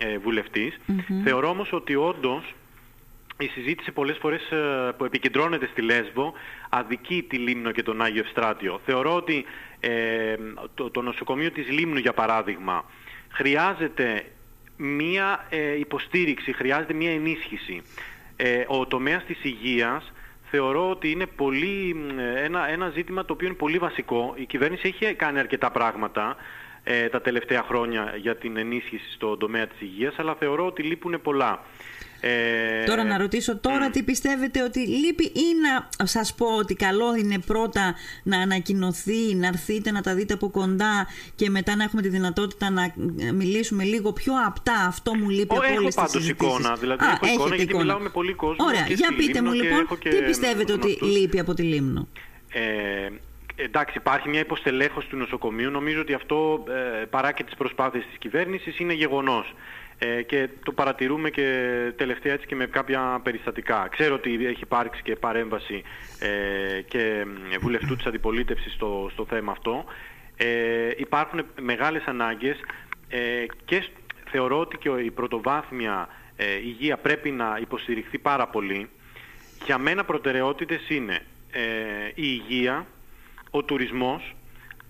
ε, 0.00 0.18
βουλευτής. 0.18 0.76
Θεωρώ 1.24 1.48
όμως 1.48 1.72
ότι 1.72 1.94
όντως 1.94 2.54
η 3.38 3.46
συζήτηση 3.46 3.92
πολλές 3.92 4.16
φορές 4.20 4.50
ε, 4.50 4.92
που 4.96 5.04
επικεντρώνεται 5.04 5.66
στη 5.66 5.82
Λέσβο 5.82 6.32
αδικεί 6.68 7.26
τη 7.28 7.36
Λίμνο 7.36 7.70
και 7.70 7.82
τον 7.82 8.02
Άγιο 8.02 8.20
Ευστράτιο. 8.20 8.80
Θεωρώ 8.84 9.14
ότι 9.14 9.44
ε, 9.80 10.34
το, 10.74 10.90
το 10.90 11.02
νοσοκομείο 11.02 11.50
της 11.50 11.70
Λίμνου 11.70 11.98
για 11.98 12.12
παράδειγμα 12.12 12.84
χρειάζεται 13.28 14.24
μία 14.76 15.46
ε, 15.50 15.78
υποστήριξη, 15.78 16.52
χρειάζεται 16.52 16.94
μία 16.94 17.10
ενίσχυση. 17.10 17.82
Ε, 18.36 18.64
ο 18.66 18.86
τομέας 18.86 19.24
της 19.24 19.44
υγείας 19.44 20.12
θεωρώ 20.50 20.90
ότι 20.90 21.10
είναι 21.10 21.26
πολύ, 21.26 21.94
μ, 21.94 22.18
ένα, 22.18 22.68
ένα 22.68 22.88
ζήτημα 22.88 23.24
το 23.24 23.32
οποίο 23.32 23.46
είναι 23.46 23.56
πολύ 23.56 23.78
βασικό. 23.78 24.34
Η 24.36 24.44
κυβέρνηση 24.44 24.88
έχει 24.88 25.14
κάνει 25.14 25.38
αρκετά 25.38 25.70
πράγματα 25.70 26.36
ε, 26.84 27.08
τα 27.08 27.20
τελευταία 27.20 27.62
χρόνια 27.62 28.14
για 28.16 28.36
την 28.36 28.56
ενίσχυση 28.56 29.12
στον 29.12 29.38
τομέα 29.38 29.66
της 29.66 29.80
υγείας, 29.80 30.18
αλλά 30.18 30.34
θεωρώ 30.34 30.66
ότι 30.66 30.82
λείπουν 30.82 31.20
πολλά. 31.22 31.64
Ε, 32.20 32.84
Τώρα 32.84 33.04
να 33.04 33.18
ρωτήσω 33.18 33.56
τώρα 33.58 33.90
τι 33.90 34.02
πιστεύετε 34.02 34.62
ότι 34.62 34.78
λείπει 34.78 35.24
ή 35.24 35.44
να 35.62 36.06
σας 36.06 36.34
πω 36.34 36.46
ότι 36.46 36.74
καλό 36.74 37.14
είναι 37.16 37.38
πρώτα 37.38 37.94
να 38.22 38.38
ανακοινωθεί, 38.38 39.34
να 39.34 39.46
έρθετε 39.46 39.90
να 39.90 40.00
τα 40.00 40.14
δείτε 40.14 40.34
από 40.34 40.50
κοντά 40.50 41.06
και 41.34 41.50
μετά 41.50 41.76
να 41.76 41.84
έχουμε 41.84 42.02
τη 42.02 42.08
δυνατότητα 42.08 42.70
να 42.70 42.92
μιλήσουμε 43.34 43.84
λίγο 43.84 44.12
πιο 44.12 44.32
απτά. 44.46 44.84
Αυτό 44.88 45.14
μου 45.14 45.28
λείπει 45.28 45.54
Ω, 45.54 45.58
από 45.58 45.66
έχω 45.66 45.74
όλες 45.74 45.86
τις 45.86 45.94
πάντως 45.94 46.10
συζητήσεις. 46.12 46.54
εικόνα, 46.56 46.74
δηλαδή 46.76 47.04
Α, 47.04 47.08
έχω 47.08 47.26
εικόνα 47.26 47.44
έχετε 47.54 47.56
γιατί 47.56 47.76
μιλάω 47.76 47.98
με 47.98 48.08
πολύ 48.08 48.32
κόσμο 48.34 48.64
Ωραία, 48.66 48.82
και 48.82 48.94
για 48.94 49.06
στη 49.06 49.14
πείτε 49.14 49.42
μου 49.42 49.52
Λίμνο 49.52 49.62
και 49.62 49.68
λοιπόν 49.68 49.84
έχω 49.84 49.96
και 49.96 50.08
τι 50.08 50.22
πιστεύετε 50.22 50.72
ότι 50.72 50.86
γνωστούς. 50.86 51.08
λείπει 51.18 51.38
από 51.38 51.54
τη 51.54 51.62
Λίμνο; 51.62 52.08
Ε, 52.52 53.08
εντάξει, 53.56 53.94
υπάρχει 53.98 54.28
μια 54.28 54.40
υποστελέχωση 54.40 55.08
του 55.08 55.16
νοσοκομείου. 55.16 55.70
Νομίζω 55.70 56.00
ότι 56.00 56.12
αυτό 56.14 56.64
ε, 57.00 57.04
παρά 57.04 57.32
και 57.32 57.44
τις 57.44 57.54
προσπάθειες 57.54 58.04
της 58.08 58.18
κυβέρνησης 58.18 58.78
είναι 58.78 58.92
γεγονός. 58.92 59.54
Ε, 60.02 60.22
και 60.22 60.48
το 60.64 60.72
παρατηρούμε 60.72 61.30
και 61.30 61.44
τελευταία 61.96 62.32
έτσι 62.32 62.46
και 62.46 62.54
με 62.54 62.66
κάποια 62.66 63.20
περιστατικά. 63.22 63.88
Ξέρω 63.90 64.14
ότι 64.14 64.46
έχει 64.46 64.60
υπάρξει 64.62 65.02
και 65.02 65.16
παρέμβαση 65.16 65.82
ε, 66.18 66.80
και 66.82 67.24
μ, 67.26 67.58
βουλευτού 67.60 67.96
της 67.96 68.06
αντιπολίτευσης 68.06 68.72
στο, 68.72 69.08
στο 69.12 69.24
θέμα 69.24 69.52
αυτό. 69.52 69.84
Ε, 70.36 70.90
υπάρχουν 70.96 71.44
μεγάλες 71.60 72.04
ανάγκες 72.04 72.56
ε, 73.08 73.44
και 73.64 73.80
σ- 73.80 73.90
θεωρώ 74.30 74.60
ότι 74.60 74.76
και 74.78 74.88
ο- 74.88 74.98
η 74.98 75.10
πρωτοβάθμια 75.10 76.08
ε, 76.36 76.56
υγεία 76.56 76.96
πρέπει 76.96 77.30
να 77.30 77.58
υποστηριχθεί 77.60 78.18
πάρα 78.18 78.46
πολύ. 78.48 78.88
Για 79.64 79.78
μένα 79.78 80.04
προτεραιότητες 80.04 80.88
είναι 80.88 81.20
ε, 81.50 81.60
η 82.06 82.40
υγεία, 82.46 82.86
ο 83.50 83.62
τουρισμός, 83.62 84.34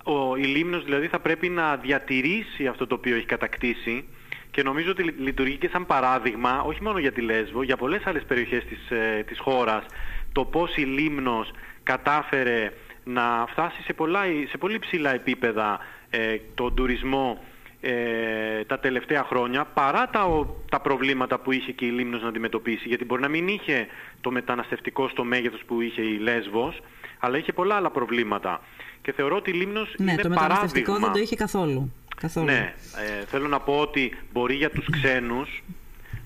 ο, 0.05 0.37
η 0.37 0.43
Λίμνος 0.45 0.85
δηλαδή 0.85 1.07
θα 1.07 1.19
πρέπει 1.21 1.49
να 1.49 1.77
διατηρήσει 1.77 2.67
αυτό 2.67 2.87
το 2.87 2.95
οποίο 2.95 3.17
έχει 3.17 3.27
κατακτήσει 3.27 4.05
και 4.51 4.63
νομίζω 4.63 4.91
ότι 4.91 5.03
λει- 5.03 5.19
λειτουργεί 5.19 5.57
και 5.57 5.69
σαν 5.73 5.87
παράδειγμα, 5.87 6.63
όχι 6.63 6.83
μόνο 6.83 6.99
για 6.99 7.13
τη 7.13 7.21
Λέσβο, 7.21 7.63
για 7.63 7.77
πολλές 7.77 8.07
άλλες 8.07 8.25
περιοχές 8.25 8.65
της, 8.65 8.91
ε, 8.91 9.23
της 9.27 9.39
χώρας, 9.39 9.85
το 10.33 10.45
πώς 10.45 10.77
η 10.77 10.81
Λίμνος 10.83 11.51
κατάφερε 11.83 12.73
να 13.05 13.45
φτάσει 13.49 13.83
σε, 13.83 13.93
πολλά, 13.93 14.21
σε 14.49 14.59
πολύ 14.59 14.79
ψηλά 14.79 15.15
επίπεδα 15.15 15.79
ε, 16.11 16.37
τον 16.55 16.75
τουρισμό 16.75 17.45
ε, 17.81 18.65
τα 18.65 18.79
τελευταία 18.79 19.25
χρόνια 19.25 19.65
παρά 19.65 20.09
τα, 20.09 20.25
ο- 20.25 20.57
τα 20.71 20.81
προβλήματα 20.81 21.39
που 21.39 21.53
είχε 21.53 21.73
και 21.73 21.85
η 21.87 21.91
Λίμνος 21.91 22.23
να 22.23 22.29
αντιμετωπίσει. 22.29 22.89
Γιατί 22.89 23.05
μπορεί 23.05 23.23
να 23.23 23.29
μην 23.29 23.49
είχε 23.49 23.87
το 24.21 24.31
μεταναστευτικό 24.31 25.09
στο 25.09 25.25
μέγεθος 25.25 25.61
που 25.67 25.81
είχε 25.81 26.03
η 26.03 26.19
Λέσβος 26.19 26.81
αλλά 27.19 27.39
είχε 27.39 27.53
πολλά 27.53 27.75
άλλα 27.75 27.91
προβλήματα. 27.91 28.61
Και 29.03 29.13
θεωρώ 29.13 29.37
ότι 29.37 29.51
η 29.51 29.55
Λίμνος 29.55 29.95
Ναι, 29.99 30.13
είναι 30.13 30.23
το 30.23 30.29
μεταναστευτικό 30.29 30.85
παράδειγμα 30.85 31.07
δεν 31.07 31.13
το 31.17 31.19
είχε 31.19 31.37
καθόλου. 31.37 31.93
Καθόλου. 32.21 32.47
Ναι, 32.47 32.75
ε, 33.21 33.25
θέλω 33.25 33.49
να 33.49 33.61
πω 33.61 33.79
ότι 33.79 34.17
μπορεί 34.33 34.55
για 34.55 34.71
τους 34.71 34.87
ξένους 34.91 35.63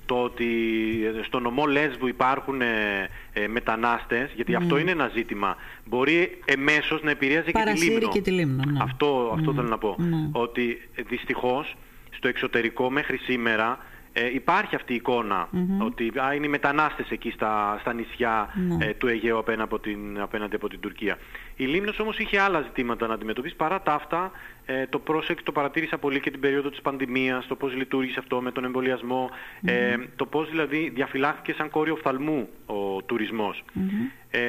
το 0.06 0.22
ότι 0.22 0.46
στο 1.26 1.40
νομό 1.40 1.66
Λέσβου 1.66 2.06
υπάρχουν 2.06 2.60
ε, 2.60 2.66
ε, 3.32 3.48
μετανάστες, 3.48 4.30
γιατί 4.34 4.54
αυτό 4.54 4.78
είναι 4.78 4.90
ένα 4.90 5.10
ζήτημα, 5.14 5.56
μπορεί 5.84 6.38
εμέσως 6.44 7.02
να 7.02 7.10
επηρεάζει 7.10 7.52
και 7.52 7.62
τη 7.74 7.84
Λίμνο. 7.84 8.08
και 8.08 8.20
τη 8.20 8.30
Λίμνο. 8.30 8.62
Ναι. 8.70 8.78
Αυτό, 8.82 9.32
αυτό 9.38 9.54
θέλω 9.54 9.68
να 9.68 9.78
πω. 9.78 9.96
Ότι 10.32 10.88
δυστυχώς 11.08 11.76
στο 12.16 12.28
εξωτερικό 12.28 12.90
μέχρι 12.90 13.16
σήμερα 13.16 13.78
ε, 14.16 14.34
υπάρχει 14.34 14.74
αυτή 14.74 14.92
η 14.92 14.96
εικονα 14.96 15.48
ότι 15.78 16.12
α, 16.22 16.34
είναι 16.34 16.46
οι 16.46 16.48
μετανάστες 16.48 17.10
εκεί 17.10 17.30
στα, 17.30 17.76
στα 17.80 17.92
νησιά 17.92 18.48
Ναι. 18.54 18.84
ε, 18.84 18.94
του 18.94 19.06
Αιγαίου 19.06 19.38
απέναντι 19.38 19.62
από, 19.62 19.78
την, 19.78 20.20
απέναντι 20.20 20.54
από 20.56 20.68
την 20.68 20.80
Τουρκία. 20.80 21.18
Η 21.56 21.64
Λίμνος 21.64 21.98
όμως 21.98 22.18
είχε 22.18 22.40
άλλα 22.40 22.60
ζητήματα 22.60 23.06
να 23.06 23.14
αντιμετωπίσει. 23.14 23.54
Παρά 23.56 23.80
τα 23.82 23.92
αυτά, 23.94 24.30
ε, 24.66 24.86
το 24.86 24.98
πρόσεξ 24.98 25.42
το 25.42 25.52
παρατήρησα 25.52 25.98
πολύ 25.98 26.20
και 26.20 26.30
την 26.30 26.40
περίοδο 26.40 26.70
της 26.70 26.80
πανδημίας, 26.80 27.46
το 27.46 27.54
πώς 27.54 27.74
λειτουργήσε 27.74 28.18
αυτό 28.18 28.40
με 28.40 28.52
τον 28.52 28.64
εμβολιασμό, 28.64 29.30
ε, 29.64 29.96
το 30.16 30.26
πώς 30.26 30.50
δηλαδή 30.50 30.90
διαφυλάχθηκε 30.94 31.52
σαν 31.52 31.70
κόριο 31.70 31.92
οφθαλμού 31.92 32.48
ο 32.66 33.02
τουρισμός. 33.02 33.64
Ε, 34.30 34.40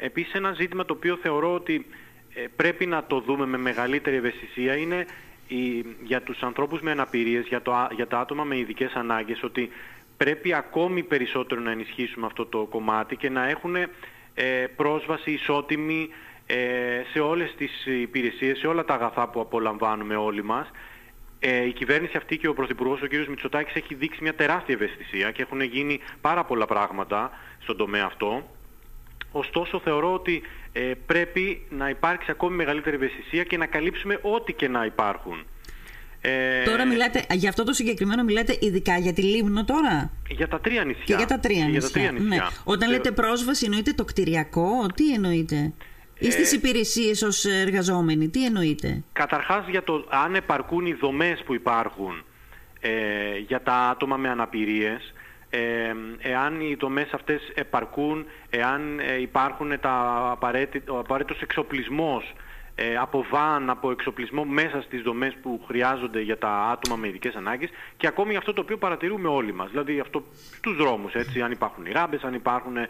επίσης 0.00 0.32
ένα 0.34 0.52
ζήτημα 0.52 0.84
το 0.84 0.92
οποίο 0.92 1.16
θεωρώ 1.22 1.54
ότι 1.54 1.86
ε, 2.34 2.44
πρέπει 2.56 2.86
να 2.86 3.04
το 3.04 3.20
δούμε 3.20 3.46
με 3.46 3.56
μεγαλύτερη 3.58 4.16
ευαισθησία 4.16 4.76
είναι 4.76 5.04
η, 5.52 5.96
για 6.02 6.22
τους 6.22 6.42
ανθρώπους 6.42 6.80
με 6.80 6.90
αναπηρίες, 6.90 7.46
για, 7.46 7.62
το, 7.62 7.72
α- 7.72 7.88
για 7.94 8.06
τα 8.06 8.18
άτομα 8.18 8.44
με 8.44 8.58
ειδικές 8.58 8.92
ανάγκες, 8.92 9.42
ότι 9.42 9.70
πρέπει 10.16 10.54
ακόμη 10.54 11.02
περισσότερο 11.02 11.60
να 11.60 11.70
ενισχύσουμε 11.70 12.26
αυτό 12.26 12.46
το 12.46 12.66
κομμάτι 12.70 13.16
και 13.16 13.30
να 13.30 13.48
έχουν 13.48 13.76
ε, 13.76 13.86
πρόσβαση 14.76 15.30
ισότιμη 15.30 16.08
ε, 16.46 16.56
σε 17.12 17.20
όλες 17.20 17.54
τις 17.56 17.86
υπηρεσίες, 17.86 18.58
σε 18.58 18.66
όλα 18.66 18.84
τα 18.84 18.94
αγαθά 18.94 19.28
που 19.28 19.40
απολαμβάνουμε 19.40 20.16
όλοι 20.16 20.44
μας. 20.44 20.70
Ε, 21.38 21.66
η 21.66 21.72
κυβέρνηση 21.72 22.16
αυτή 22.16 22.36
και 22.38 22.48
ο 22.48 22.54
Πρωθυπουργός, 22.54 23.02
ο 23.02 23.06
κ. 23.06 23.12
Μητσοτάκης, 23.28 23.74
έχει 23.74 23.94
δείξει 23.94 24.22
μια 24.22 24.34
τεράστια 24.34 24.74
ευαισθησία 24.74 25.30
και 25.30 25.42
έχουν 25.42 25.60
γίνει 25.60 26.00
πάρα 26.20 26.44
πολλά 26.44 26.66
πράγματα 26.66 27.30
στον 27.58 27.76
τομέα 27.76 28.04
αυτό. 28.04 28.50
Ωστόσο 29.32 29.80
θεωρώ 29.84 30.12
ότι 30.12 30.42
ε, 30.72 30.80
πρέπει 31.06 31.66
να 31.70 31.88
υπάρξει 31.88 32.30
ακόμη 32.30 32.56
μεγαλύτερη 32.56 32.96
ευαισθησία 32.96 33.42
και 33.44 33.56
να 33.56 33.66
καλύψουμε 33.66 34.18
ό,τι 34.22 34.52
και 34.52 34.68
να 34.68 34.84
υπάρχουν. 34.84 35.46
Ε, 36.20 36.62
Τώρα 36.64 36.86
μιλάτε, 36.86 37.24
για 37.32 37.48
αυτό 37.48 37.64
το 37.64 37.72
συγκεκριμένο 37.72 38.22
μιλάτε 38.24 38.56
ειδικά 38.60 38.96
για 38.98 39.12
τη 39.12 39.22
Λίμνο 39.22 39.64
τώρα; 39.64 40.10
Για 40.28 40.48
τα 40.48 40.60
τρία 40.60 40.84
νησιά. 40.84 41.04
Και 41.04 41.14
για 41.14 41.26
τα 41.26 41.38
τρία 41.38 41.58
Και 41.64 41.70
νησιά. 41.70 41.78
Για 41.78 41.80
τα 41.80 41.92
τρία 41.92 42.12
νησιά. 42.12 42.36
Ναι. 42.36 42.46
Όταν 42.64 42.88
Θεω- 42.88 42.90
λέτε 42.90 43.10
πρόσβαση 43.10 43.64
εννοείτε 43.64 43.92
το 43.92 44.04
κτηριακό, 44.04 44.86
τι 44.94 45.12
εννοείτε; 45.12 45.72
Ή 46.18 46.30
στις 46.30 46.52
Ε, 46.52 46.56
υπηρεσίες 46.56 47.22
ως 47.22 47.44
εργαζόμενοι, 47.44 48.28
τι 48.28 48.44
εννοείτε; 48.44 49.02
Καταρχάς 49.12 49.68
για 49.68 49.82
το 49.82 50.06
αν 50.08 50.34
επαρκούν 50.34 50.86
οι 50.86 50.92
δομές 50.92 51.42
που 51.46 51.54
υπάρχουν 51.54 52.24
ε, 52.80 52.90
για 53.46 53.62
τα 53.62 53.74
άτομα 53.74 54.16
με 54.16 54.28
αναπηρίες, 54.28 55.00
ε, 55.00 55.21
εάν 56.18 56.60
οι 56.60 56.76
δομές 56.80 57.12
αυτές 57.12 57.52
επαρκούν, 57.54 58.26
εάν 58.50 58.98
ε, 59.00 59.20
υπάρχουν 59.20 59.80
τα 59.80 60.26
απαραίτητα, 60.30 60.92
ο 60.92 60.98
απαραίτητος 60.98 61.42
εξοπλισμός 61.42 62.32
ε, 62.74 62.96
από 62.96 63.24
βαν, 63.30 63.70
από 63.70 63.90
εξοπλισμό 63.90 64.44
μέσα 64.44 64.82
στις 64.82 65.02
δομές 65.02 65.36
που 65.42 65.60
χρειάζονται 65.66 66.20
για 66.20 66.38
τα 66.38 66.48
άτομα 66.48 66.96
με 66.96 67.08
ειδικές 67.08 67.34
ανάγκες 67.34 67.70
και 67.96 68.06
ακόμη 68.06 68.36
αυτό 68.36 68.52
το 68.52 68.60
οποίο 68.60 68.76
παρατηρούμε 68.76 69.28
όλοι 69.28 69.52
μας, 69.52 69.70
δηλαδή 69.70 70.00
αυτό 70.00 70.24
στους 70.56 70.76
δρόμους, 70.76 71.14
έτσι, 71.14 71.40
αν 71.40 71.50
υπάρχουν 71.50 71.86
οι 71.86 71.92
ράμπες, 71.92 72.22
αν 72.22 72.34
υπάρχουν 72.34 72.76
ε, 72.76 72.88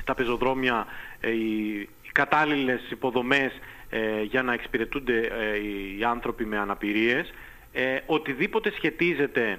στα 0.00 0.14
πεζοδρόμια 0.14 0.86
ε, 1.20 1.30
οι, 1.30 1.78
οι 2.02 2.10
κατάλληλες 2.12 2.90
υποδομές 2.90 3.52
ε, 3.90 4.22
για 4.22 4.42
να 4.42 4.52
εξυπηρετούνται 4.52 5.18
ε, 5.18 5.56
οι 5.98 6.04
άνθρωποι 6.04 6.44
με 6.44 6.58
αναπηρίες. 6.58 7.32
Ε, 7.72 7.98
οτιδήποτε 8.06 8.70
σχετίζεται 8.70 9.58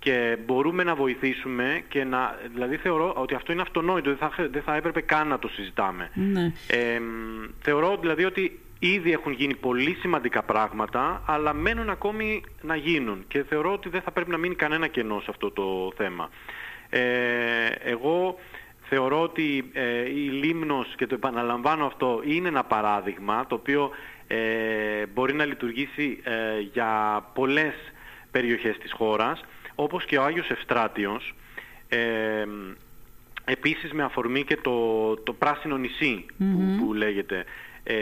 και 0.00 0.36
μπορούμε 0.46 0.84
να 0.84 0.94
βοηθήσουμε 0.94 1.82
και 1.88 2.04
να, 2.04 2.38
δηλαδή 2.52 2.76
θεωρώ 2.76 3.12
ότι 3.16 3.34
αυτό 3.34 3.52
είναι 3.52 3.62
αυτονόητο, 3.62 4.14
δεν 4.14 4.18
θα, 4.18 4.48
δεν 4.50 4.62
θα 4.62 4.76
έπρεπε 4.76 5.00
καν 5.00 5.28
να 5.28 5.38
το 5.38 5.48
συζητάμε. 5.48 6.10
Ναι. 6.14 6.52
Ε, 6.66 6.98
μ, 6.98 7.48
θεωρώ 7.60 7.96
δηλαδή 8.00 8.24
ότι 8.24 8.60
ήδη 8.78 9.12
έχουν 9.12 9.32
γίνει 9.32 9.54
πολύ 9.54 9.96
σημαντικά 10.00 10.42
πράγματα, 10.42 11.22
αλλά 11.26 11.52
μένουν 11.52 11.90
ακόμη 11.90 12.42
να 12.60 12.76
γίνουν 12.76 13.24
και 13.28 13.42
θεωρώ 13.42 13.72
ότι 13.72 13.88
δεν 13.88 14.00
θα 14.00 14.10
πρέπει 14.10 14.30
να 14.30 14.36
μείνει 14.36 14.54
κανένα 14.54 14.86
κενό 14.86 15.20
σε 15.20 15.26
αυτό 15.28 15.50
το 15.50 15.92
θέμα. 15.96 16.30
Ε, 16.88 17.00
εγώ 17.82 18.38
θεωρώ 18.82 19.22
ότι 19.22 19.70
ε, 19.72 20.08
η 20.08 20.28
Λίμνος, 20.30 20.94
και 20.96 21.06
το 21.06 21.14
επαναλαμβάνω 21.14 21.86
αυτό, 21.86 22.20
είναι 22.24 22.48
ένα 22.48 22.64
παράδειγμα 22.64 23.46
το 23.46 23.54
οποίο 23.54 23.90
ε, 24.26 25.06
μπορεί 25.14 25.34
να 25.34 25.44
λειτουργήσει 25.44 26.20
ε, 26.22 26.60
για 26.72 27.20
πολλές 27.34 27.74
περιοχές 28.30 28.78
της 28.78 28.92
χώρας, 28.92 29.40
όπως 29.74 30.04
και 30.04 30.18
ο 30.18 30.22
Άγιος 30.24 30.50
Ευστράτιος, 30.50 31.34
ε, 31.88 32.44
Επίσης 33.44 33.92
με 33.92 34.02
αφορμή 34.02 34.44
και 34.44 34.56
το, 34.56 35.16
το 35.16 35.32
πράσινο 35.32 35.76
νησί 35.76 36.26
που, 36.38 36.76
που 36.78 36.92
λέγεται 36.94 37.44
ε, 37.82 37.94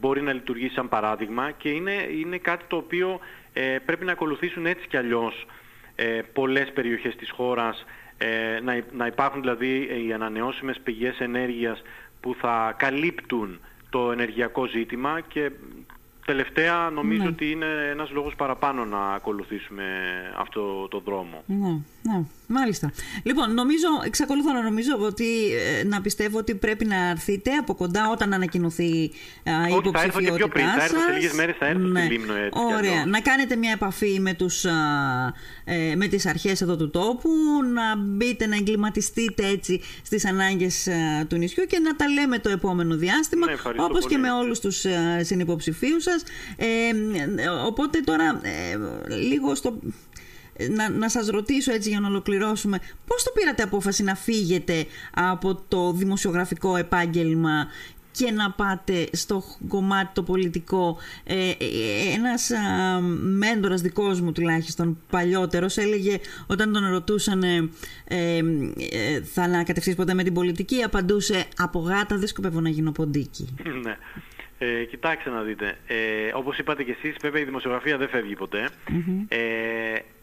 μπορεί 0.00 0.22
να 0.22 0.32
λειτουργήσει 0.32 0.74
σαν 0.74 0.88
παράδειγμα 0.88 1.50
και 1.50 1.68
είναι, 1.68 1.92
είναι 2.20 2.38
κάτι 2.38 2.64
το 2.68 2.76
οποίο 2.76 3.20
ε, 3.52 3.76
πρέπει 3.84 4.04
να 4.04 4.12
ακολουθήσουν 4.12 4.66
έτσι 4.66 4.86
κι 4.88 4.96
αλλιώς 4.96 5.46
ε, 5.94 6.20
πολλές 6.32 6.72
περιοχές 6.72 7.16
της 7.16 7.30
χώρας 7.30 7.84
ε, 8.18 8.60
να, 8.62 8.76
υ- 8.76 8.92
να 8.92 9.06
υπάρχουν 9.06 9.40
δηλαδή 9.40 10.04
οι 10.06 10.12
ανανεώσιμες 10.12 10.80
πηγές 10.82 11.20
ενέργειας 11.20 11.82
που 12.20 12.34
θα 12.40 12.74
καλύπτουν 12.78 13.60
το 13.90 14.12
ενεργειακό 14.12 14.66
ζήτημα 14.66 15.20
και 15.20 15.50
τελευταία 16.32 16.90
νομίζω 16.94 17.22
Ναι. 17.22 17.28
ότι 17.28 17.50
είναι 17.50 17.66
ένας 17.92 18.10
λόγος 18.10 18.34
παραπάνω 18.34 18.84
να 18.84 18.98
ακολουθήσουμε 19.14 19.84
αυτό 20.38 20.88
το 20.88 21.02
δρόμο. 21.04 21.42
Ναι, 21.46 21.68
ναι, 22.02 22.22
μάλιστα. 22.46 22.92
Λοιπόν, 23.22 23.54
νομίζω, 23.54 23.86
εξακολουθώ 24.04 24.52
να 24.52 24.62
νομίζω 24.62 24.92
ότι 25.00 25.26
ε, 25.80 25.84
να 25.84 26.00
πιστεύω 26.00 26.38
ότι 26.38 26.54
πρέπει 26.54 26.84
να 26.84 27.08
έρθετε 27.08 27.50
από 27.52 27.74
κοντά 27.74 28.10
όταν 28.10 28.32
ανακοινωθεί 28.32 29.10
α, 29.44 29.68
η 29.68 29.72
Όχι, 29.72 29.90
θα 29.92 30.02
έρθω 30.02 30.20
και 30.20 30.32
πιο 30.32 30.48
πριν. 30.48 30.64
υποψηφιότητά 30.64 30.72
Θα 30.78 30.82
έρθω 30.84 30.98
σε 30.98 31.04
σας. 31.06 31.14
λίγες 31.16 31.32
μέρες, 31.32 31.56
θα 31.58 31.66
έρθω 31.66 31.86
στη 31.88 32.00
Λίμνο, 32.12 32.34
έτσι 32.34 32.50
κι 32.50 32.64
Ωραία. 32.74 32.76
αλλιώς. 32.78 33.04
Να 33.06 33.20
κάνετε 33.20 33.56
μια 33.56 33.70
επαφή 33.72 34.20
με, 34.20 34.34
τους, 34.34 34.64
α, 34.64 34.76
ε, 35.64 35.94
με 35.96 36.06
τις 36.06 36.26
αρχές 36.26 36.60
εδώ 36.60 36.76
του 36.76 36.90
τόπου, 36.90 37.30
να 37.74 37.96
μπείτε, 37.96 38.46
να 38.46 38.56
εγκληματιστείτε 38.56 39.46
έτσι 39.46 39.80
στις 40.02 40.26
ανάγκες 40.26 40.86
α, 40.88 41.26
του 41.26 41.36
νησιού 41.36 41.64
και 41.64 41.78
να 41.78 41.96
τα 41.96 42.08
λέμε 42.08 42.38
το 42.38 42.48
επόμενο 42.50 42.96
διάστημα, 42.96 43.46
Ναι, 43.46 43.52
ευχαριστώ 43.52 43.84
όπως 43.84 44.00
και 44.06 44.08
πολύ. 44.08 44.20
με 44.20 44.30
όλους 44.32 44.60
τους 44.60 44.84
α, 44.84 45.24
συνυποψηφίους 45.24 46.02
σας. 46.02 46.17
Ε, 46.56 46.66
ε, 46.66 47.48
οπότε 47.66 48.00
τώρα 48.00 48.40
ε, 48.42 48.78
λίγο 49.16 49.54
στο 49.54 49.78
να, 50.70 50.88
να 50.88 51.08
σας 51.08 51.26
ρωτήσω 51.26 51.72
έτσι 51.72 51.88
για 51.88 52.00
να 52.00 52.08
ολοκληρώσουμε 52.08 52.78
πώς 53.06 53.22
το 53.22 53.30
πήρατε 53.34 53.62
απόφαση 53.62 54.02
να 54.02 54.14
φύγετε 54.14 54.86
από 55.14 55.62
το 55.68 55.92
δημοσιογραφικό 55.92 56.76
επάγγελμα 56.76 57.66
και 58.18 58.30
να 58.30 58.50
πάτε 58.50 59.08
στο 59.12 59.42
κομμάτι 59.68 60.10
το 60.12 60.22
πολιτικό; 60.22 60.96
Ε, 61.24 61.34
ε, 61.34 61.54
ένας 62.14 62.50
α, 62.50 63.00
μέντορας 63.20 63.80
δικός 63.80 64.20
μου 64.20 64.32
τουλάχιστον 64.32 64.98
παλιότερος 65.10 65.76
έλεγε 65.76 66.18
όταν 66.46 66.72
τον 66.72 66.90
ρωτούσαν 66.90 67.42
ε, 67.42 67.68
ε, 68.04 68.36
ε, 68.36 69.22
θα 69.22 69.42
ανακατευθείς 69.42 69.94
ποτέ 69.94 70.14
με 70.14 70.22
την 70.22 70.34
πολιτική 70.34 70.82
απαντούσε 70.82 71.44
από 71.56 71.78
γάτα 71.78 72.16
δεν 72.18 72.28
σκοπεύω 72.28 72.60
να 72.60 72.68
γίνω 72.68 72.92
ποντίκι 72.92 73.54
Ναι. 73.82 73.96
Ε, 74.58 74.84
κοιτάξτε 74.84 75.30
να 75.30 75.42
δείτε. 75.42 75.78
Ε, 75.86 75.96
όπως 76.34 76.58
είπατε 76.58 76.82
και 76.82 76.96
εσείς, 77.00 77.16
βέβαια 77.20 77.40
η 77.40 77.44
δημοσιογραφία 77.44 77.96
δεν 77.96 78.08
φεύγει 78.08 78.36
ποτέ. 78.36 78.68
Ε, 79.28 79.38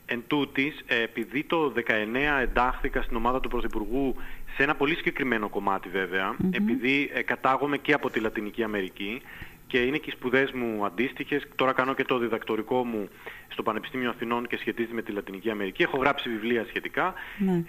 εν 0.05 0.23
τούτης, 0.27 0.83
ε, 0.87 1.01
επειδή 1.01 1.43
το 1.43 1.73
19 1.75 2.39
εντάχθηκα 2.41 3.01
στην 3.01 3.15
ομάδα 3.15 3.39
του 3.39 3.49
Πρωθυπουργού 3.49 4.15
σε 4.55 4.63
ένα 4.63 4.75
πολύ 4.75 4.95
συγκεκριμένο 4.95 5.49
κομμάτι 5.49 5.89
βέβαια, 5.89 6.35
επειδή 6.51 7.09
ε, 7.13 7.21
κατάγομαι 7.21 7.77
και 7.77 7.93
από 7.93 8.09
τη 8.09 8.19
Λατινική 8.19 8.63
Αμερική 8.63 9.21
και 9.67 9.77
είναι 9.77 9.97
και 9.97 10.09
οι 10.09 10.13
σπουδές 10.13 10.51
μου 10.51 10.85
αντίστοιχες, 10.85 11.47
τώρα 11.55 11.73
κάνω 11.73 11.93
και 11.93 12.03
το 12.03 12.17
διδακτορικό 12.17 12.85
μου 12.85 13.09
στο 13.47 13.63
Πανεπιστήμιο 13.63 14.09
Αθηνών 14.09 14.47
και 14.47 14.57
σχετίζεται 14.57 14.93
με 14.93 15.01
τη 15.01 15.11
Λατινική 15.11 15.49
Αμερική, 15.49 15.83
έχω 15.83 15.97
γράψει 15.97 16.29
βιβλία 16.29 16.65
σχετικά. 16.67 17.13
Ναι. 17.37 17.63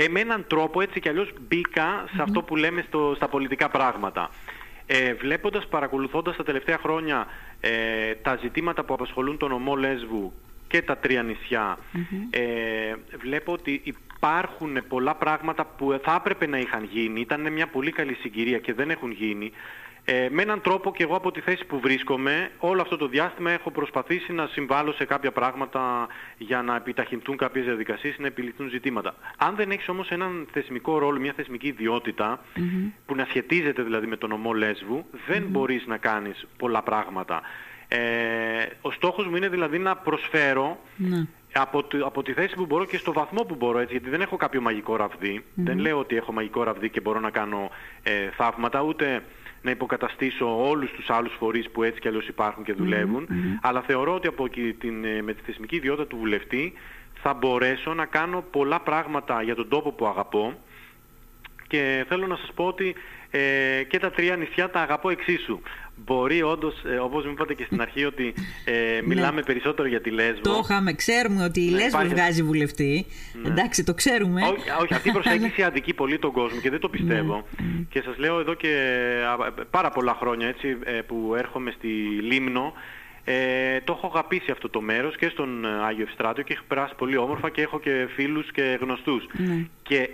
Ε, 0.00 0.04
ε, 0.04 0.08
με 0.08 0.20
έναν 0.20 0.44
τρόπο 0.46 0.80
έτσι 0.80 1.00
κι 1.00 1.08
αλλιώς 1.08 1.32
μπήκα 1.40 2.04
σε 2.14 2.22
αυτό 2.22 2.42
που 2.42 2.56
λέμε 2.56 2.84
στο, 2.86 3.12
στα 3.16 3.28
πολιτικά 3.28 3.68
πράγματα. 3.68 4.30
Ε, 4.86 5.14
βλέποντας, 5.14 5.66
παρακολουθώντας 5.66 6.36
τα 6.36 6.42
τελευταία 6.42 6.78
χρόνια 6.78 7.26
ε, 7.60 8.14
τα 8.14 8.38
ζητήματα 8.42 8.84
που 8.84 8.94
απασχολούν 8.94 9.38
τον 9.38 9.52
ομό 9.52 9.76
Λέσβου 9.76 10.32
και 10.68 10.82
τα 10.82 10.96
τρία 10.96 11.22
νησιά, 11.22 11.78
ε, 12.30 12.40
βλέπω 13.18 13.52
ότι 13.52 13.82
υπάρχουν 13.84 14.78
πολλά 14.88 15.14
πράγματα 15.14 15.64
που 15.64 16.00
θα 16.02 16.14
έπρεπε 16.14 16.46
να 16.46 16.58
είχαν 16.58 16.84
γίνει, 16.84 17.20
ήταν 17.20 17.52
μια 17.52 17.66
πολύ 17.66 17.90
καλή 17.90 18.14
συγκυρία 18.14 18.58
και 18.58 18.74
δεν 18.74 18.90
έχουν 18.90 19.10
γίνει. 19.10 19.52
Ε, 20.12 20.28
με 20.30 20.42
έναν 20.42 20.60
τρόπο 20.60 20.92
και 20.92 21.02
εγώ 21.02 21.16
από 21.16 21.30
τη 21.30 21.40
θέση 21.40 21.64
που 21.64 21.80
βρίσκομαι, 21.80 22.50
όλο 22.58 22.80
αυτό 22.82 22.96
το 22.96 23.08
διάστημα 23.08 23.50
έχω 23.50 23.70
προσπαθήσει 23.70 24.32
να 24.32 24.46
συμβάλλω 24.46 24.92
σε 24.92 25.04
κάποια 25.04 25.32
πράγματα 25.32 26.08
για 26.38 26.62
να 26.62 26.76
επιταχυνθούν 26.76 27.36
κάποιες 27.36 27.64
διαδικασίες 27.64 28.14
ή 28.16 28.20
να 28.20 28.26
επιληθούν 28.26 28.68
ζητήματα. 28.68 29.14
Αν 29.36 29.54
δεν 29.54 29.70
έχεις 29.70 29.88
όμως 29.88 30.08
έναν 30.08 30.46
θεσμικό 30.52 30.98
ρόλο, 30.98 31.20
μια 31.20 31.32
θεσμική 31.36 31.66
ιδιότητα, 31.66 32.40
που 33.06 33.14
να 33.14 33.24
σχετίζεται 33.24 33.82
δηλαδή 33.82 34.06
με 34.06 34.16
τον 34.16 34.32
ομό 34.32 34.52
Λέσβου, 34.52 35.04
δεν 35.26 35.46
μπορείς 35.48 35.86
να 35.86 35.96
κάνεις 35.96 36.46
πολλά 36.56 36.82
πράγματα. 36.82 37.42
Ε, 37.88 37.98
ο 38.80 38.90
στόχος 38.90 39.26
μου 39.26 39.36
είναι 39.36 39.48
δηλαδή 39.48 39.78
να 39.78 39.96
προσφέρω 39.96 40.80
Ναι. 40.96 41.26
Από, 41.52 41.84
τη- 41.84 42.00
από 42.04 42.22
τη 42.22 42.32
θέση 42.32 42.54
που 42.54 42.66
μπορώ 42.66 42.84
και 42.84 42.96
στο 42.96 43.12
βαθμό 43.12 43.42
που 43.42 43.54
μπορώ, 43.54 43.78
έτσι, 43.78 43.92
γιατί 43.92 44.08
δεν 44.10 44.20
έχω 44.20 44.36
κάποιο 44.36 44.60
μαγικό 44.60 44.96
ραβδί. 44.96 45.44
Δεν 45.54 45.78
λέω 45.78 45.98
ότι 45.98 46.16
έχω 46.16 46.32
μαγικό 46.32 46.62
ραβδί 46.62 46.88
και 46.90 47.00
μπορώ 47.00 47.20
να 47.20 47.30
κάνω 47.30 47.70
ε, 48.02 48.30
θαύματα, 48.36 48.82
ούτε 48.82 49.22
να 49.62 49.70
υποκαταστήσω 49.70 50.68
όλους 50.68 50.90
τους 50.90 51.10
άλλους 51.10 51.32
φορείς 51.38 51.70
που 51.70 51.82
έτσι 51.82 52.00
κι 52.00 52.08
αλλιώς 52.08 52.28
υπάρχουν 52.28 52.64
και 52.64 52.72
δουλεύουν. 52.72 53.28
Αλλά 53.62 53.80
θεωρώ 53.80 54.14
ότι 54.14 54.26
από 54.26 54.44
εκεί 54.44 54.72
την, 54.72 55.04
ε, 55.04 55.22
με 55.22 55.34
τη 55.34 55.42
θεσμική 55.42 55.76
ιδιότητα 55.76 56.06
του 56.06 56.16
βουλευτή 56.16 56.72
θα 57.22 57.34
μπορέσω 57.34 57.94
να 57.94 58.04
κάνω 58.06 58.44
πολλά 58.50 58.80
πράγματα 58.80 59.42
για 59.42 59.54
τον 59.54 59.68
τόπο 59.68 59.92
που 59.92 60.06
αγαπώ 60.06 60.54
και 61.68 62.04
θέλω 62.08 62.26
να 62.26 62.36
σας 62.36 62.52
πω 62.54 62.64
ότι 62.64 62.94
ε, 63.30 63.82
και 63.88 63.98
τα 63.98 64.10
τρία 64.10 64.36
νησιά 64.36 64.70
τα 64.70 64.80
αγαπώ 64.80 65.10
εξίσου. 65.10 65.60
Μπορεί 66.04 66.42
όντως, 66.42 66.74
ε, 66.84 66.96
όπως 66.96 67.24
μου 67.24 67.30
είπατε 67.30 67.54
και 67.54 67.64
στην 67.64 67.80
αρχή, 67.80 68.04
ότι 68.04 68.34
ε, 68.64 69.00
μιλάμε 69.04 69.42
περισσότερο 69.42 69.88
για 69.88 70.00
τη 70.00 70.10
Λέσβο. 70.10 70.40
Το 70.42 70.60
είχαμε, 70.64 70.92
ξέρουμε 70.92 71.44
ότι 71.44 71.60
η 71.60 71.64
Ναι, 71.64 71.70
Λέσβο 71.70 71.88
υπάρχει- 71.88 72.14
βγάζει 72.14 72.42
βουλευτή. 72.42 73.06
Εντάξει, 73.46 73.84
το 73.84 73.94
ξέρουμε. 73.94 74.42
Όχι, 74.42 74.70
όχι, 74.82 74.94
αυτή 74.94 75.08
η 75.08 75.12
προσέγγιση 75.18 75.62
αδικεί 75.62 75.94
πολύ 75.94 76.18
τον 76.18 76.32
κόσμο 76.32 76.60
και 76.60 76.70
δεν 76.70 76.80
το 76.80 76.88
πιστεύω. 76.88 77.34
Ναι, 77.58 77.84
Και 77.90 78.02
σας 78.04 78.18
λέω 78.18 78.40
εδώ 78.40 78.54
και 78.54 78.68
α, 79.46 79.52
πάρα 79.70 79.90
πολλά 79.90 80.14
χρόνια 80.20 80.48
έτσι, 80.48 80.76
ε, 80.84 80.90
που 80.92 81.34
έρχομαι 81.38 81.70
στη 81.70 81.88
Λίμνο, 82.22 82.72
ε, 83.24 83.80
το 83.84 83.92
έχω 83.96 84.06
αγαπήσει 84.06 84.50
αυτό 84.50 84.68
το 84.68 84.80
μέρος 84.80 85.16
και 85.16 85.28
στον 85.28 85.64
ε, 85.64 85.68
Άγιο 85.86 86.04
Ευστράτιο 86.08 86.42
και 86.42 86.52
έχει 86.52 86.62
περάσει 86.68 86.94
πολύ 86.96 87.16
όμορφα 87.16 87.50
και 87.50 87.62
έχω 87.62 87.80
και 87.80 88.06
φίλους 88.14 88.50
και 88.52 88.78
γνωστούς. 88.80 89.26
Ναι. 89.32 89.66
Και 89.82 90.08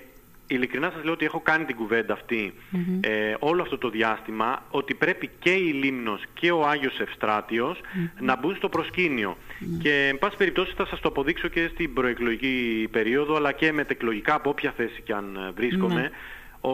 ειλικρινά 0.47 0.91
σας 0.95 1.05
λέω 1.05 1.13
ότι 1.13 1.25
έχω 1.25 1.41
κάνει 1.41 1.65
την 1.65 1.77
κουβέντα 1.77 2.13
αυτή 2.13 2.55
ε, 3.01 3.35
όλο 3.39 3.63
αυτό 3.63 3.79
το 3.79 3.91
διάστημα 3.91 4.63
ότι 4.71 4.95
πρέπει 4.95 5.31
και 5.39 5.51
η 5.51 5.73
Λίμνος 5.73 6.23
και 6.35 6.51
ο 6.51 6.67
Άγιος 6.67 7.01
Ευστράτιος 7.01 7.81
να 8.21 8.37
μπουν 8.37 8.57
στο 8.57 8.69
προσκήνιο. 8.69 9.37
Και 9.79 10.09
εν 10.09 10.19
πάση 10.19 10.37
περιπτώσει 10.37 10.73
θα 10.77 10.87
σας 10.87 11.01
το 11.01 11.09
αποδείξω 11.09 11.49
και 11.49 11.71
στην 11.73 11.93
προεκλογική 11.93 12.89
περίοδο 12.91 13.37
αλλά 13.37 13.53
και 13.53 13.73
μετεκλογικά 13.73 14.35
από 14.35 14.51
όποια 14.51 14.73
θέση 14.77 15.03
και 15.03 15.13
αν 15.13 15.37
ε, 15.37 15.51
βρίσκομαι 15.51 16.11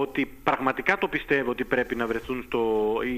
ότι 0.00 0.30
πραγματικά 0.42 0.98
το 0.98 1.08
πιστεύω 1.08 1.50
ότι 1.50 1.64
πρέπει 1.64 1.94
να 1.96 2.06
βρεθούν 2.06 2.42
στο... 2.46 2.60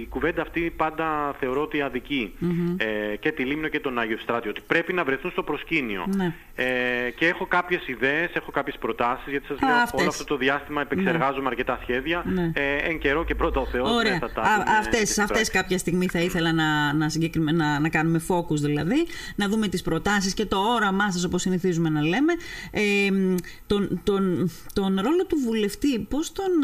Η 0.01 0.07
κουβέντα 0.07 0.43
αυτή 0.43 0.73
πάντα 0.77 1.35
θεωρώ 1.41 1.63
ότι 1.63 1.81
αδικεί 1.83 2.35
ε, 2.77 3.17
και 3.17 3.33
τη 3.33 3.45
Λίμνο 3.45 3.69
και 3.69 3.81
τον 3.81 3.99
Άγιο 3.99 4.19
Στράτιο, 4.19 4.51
ότι 4.51 4.61
πρέπει 4.67 4.93
να 4.93 5.05
βρεθούν 5.05 5.31
στο 5.31 5.43
προσκήνιο. 5.43 6.05
Ναι. 6.17 6.35
Ε, 6.55 7.11
και 7.11 7.27
έχω 7.27 7.47
κάποιες 7.47 7.89
ιδέες, 7.89 8.31
έχω 8.35 8.51
κάποιες 8.51 8.77
προτάσεις, 8.79 9.25
γιατί 9.31 9.47
σας 9.47 9.59
Α, 9.63 9.67
λέω 9.67 9.77
αυτές. 9.77 10.01
όλο 10.01 10.09
αυτό 10.09 10.25
το 10.25 10.37
διάστημα 10.37 10.81
επεξεργάζομαι 10.81 11.47
αρκετά 11.49 11.79
σχέδια. 11.83 12.23
Ναι. 12.27 12.51
Ε, 12.55 12.77
εν 12.77 12.99
καιρό 12.99 13.25
και 13.25 13.35
πρώτα 13.35 13.61
ο 13.61 13.67
Θεός 13.67 13.91
Ωραία. 13.91 14.13
ναι, 14.13 14.19
θα 14.19 14.33
τα 14.33 14.41
Α, 14.43 14.45
δούμε 14.59 14.77
αυτές, 14.79 14.99
και 14.99 15.07
στην 15.07 15.23
αυτές 15.23 15.37
πράξη. 15.37 15.51
κάποια 15.51 15.79
στιγμή 15.79 16.07
θα 16.09 16.19
ήθελα 16.21 16.53
να, 16.53 16.93
να, 16.93 17.09
συγκεκριμε- 17.09 17.55
να, 17.55 17.81
να 17.81 17.89
κάνουμε 17.89 18.21
focus 18.29 18.57
δηλαδή, 18.57 19.07
να 19.37 19.49
δούμε 19.49 19.69
τις 19.69 19.83
προτάσεις 19.83 20.35
και 20.35 20.47
το 20.47 20.57
όραμά 20.59 21.11
σας 21.13 21.25
όπως 21.25 21.41
συνηθίζουμε 21.41 21.89
να 21.89 22.01
λέμε. 22.03 22.33
Ε, 22.71 23.11
μ, 23.11 23.35
τον, 23.67 24.01
τον, 24.05 24.51
τον 24.73 24.95
ρόλο 25.03 25.27
του 25.27 25.37
βουλευτή, 25.45 25.99
πώς 25.99 26.33
τον, 26.33 26.45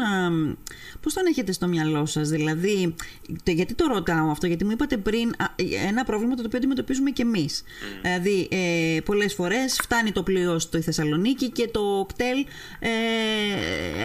πώς 1.01 1.13
τον 1.13 1.25
έχετε 1.25 1.51
στο 1.51 1.67
μυαλό 1.67 2.05
σας, 2.05 2.29
δηλαδή, 2.29 2.95
το- 3.43 3.51
γιατί 3.51 3.73
το 3.73 3.85
ρωτάω 3.87 4.29
αυτό, 4.29 4.47
γιατί 4.47 4.65
μου 4.65 4.71
είπατε 4.71 4.97
πριν 4.97 5.29
α, 5.37 5.45
ένα 5.87 6.03
πρόβλημα 6.03 6.35
το 6.35 6.43
οποίο 6.45 6.57
αντιμετωπίζουμε 6.57 7.09
και 7.09 7.21
εμείς. 7.21 7.63
Δηλαδή, 8.01 8.47
ε, 8.51 8.99
πολλές 9.05 9.33
φορές 9.33 9.79
φτάνει 9.83 10.11
το 10.11 10.23
πλοίο 10.23 10.59
στη 10.59 10.81
Θεσσαλονίκη 10.81 11.49
και 11.49 11.67
το 11.67 12.05
κτέλ 12.13 12.45
ε, 12.79 12.89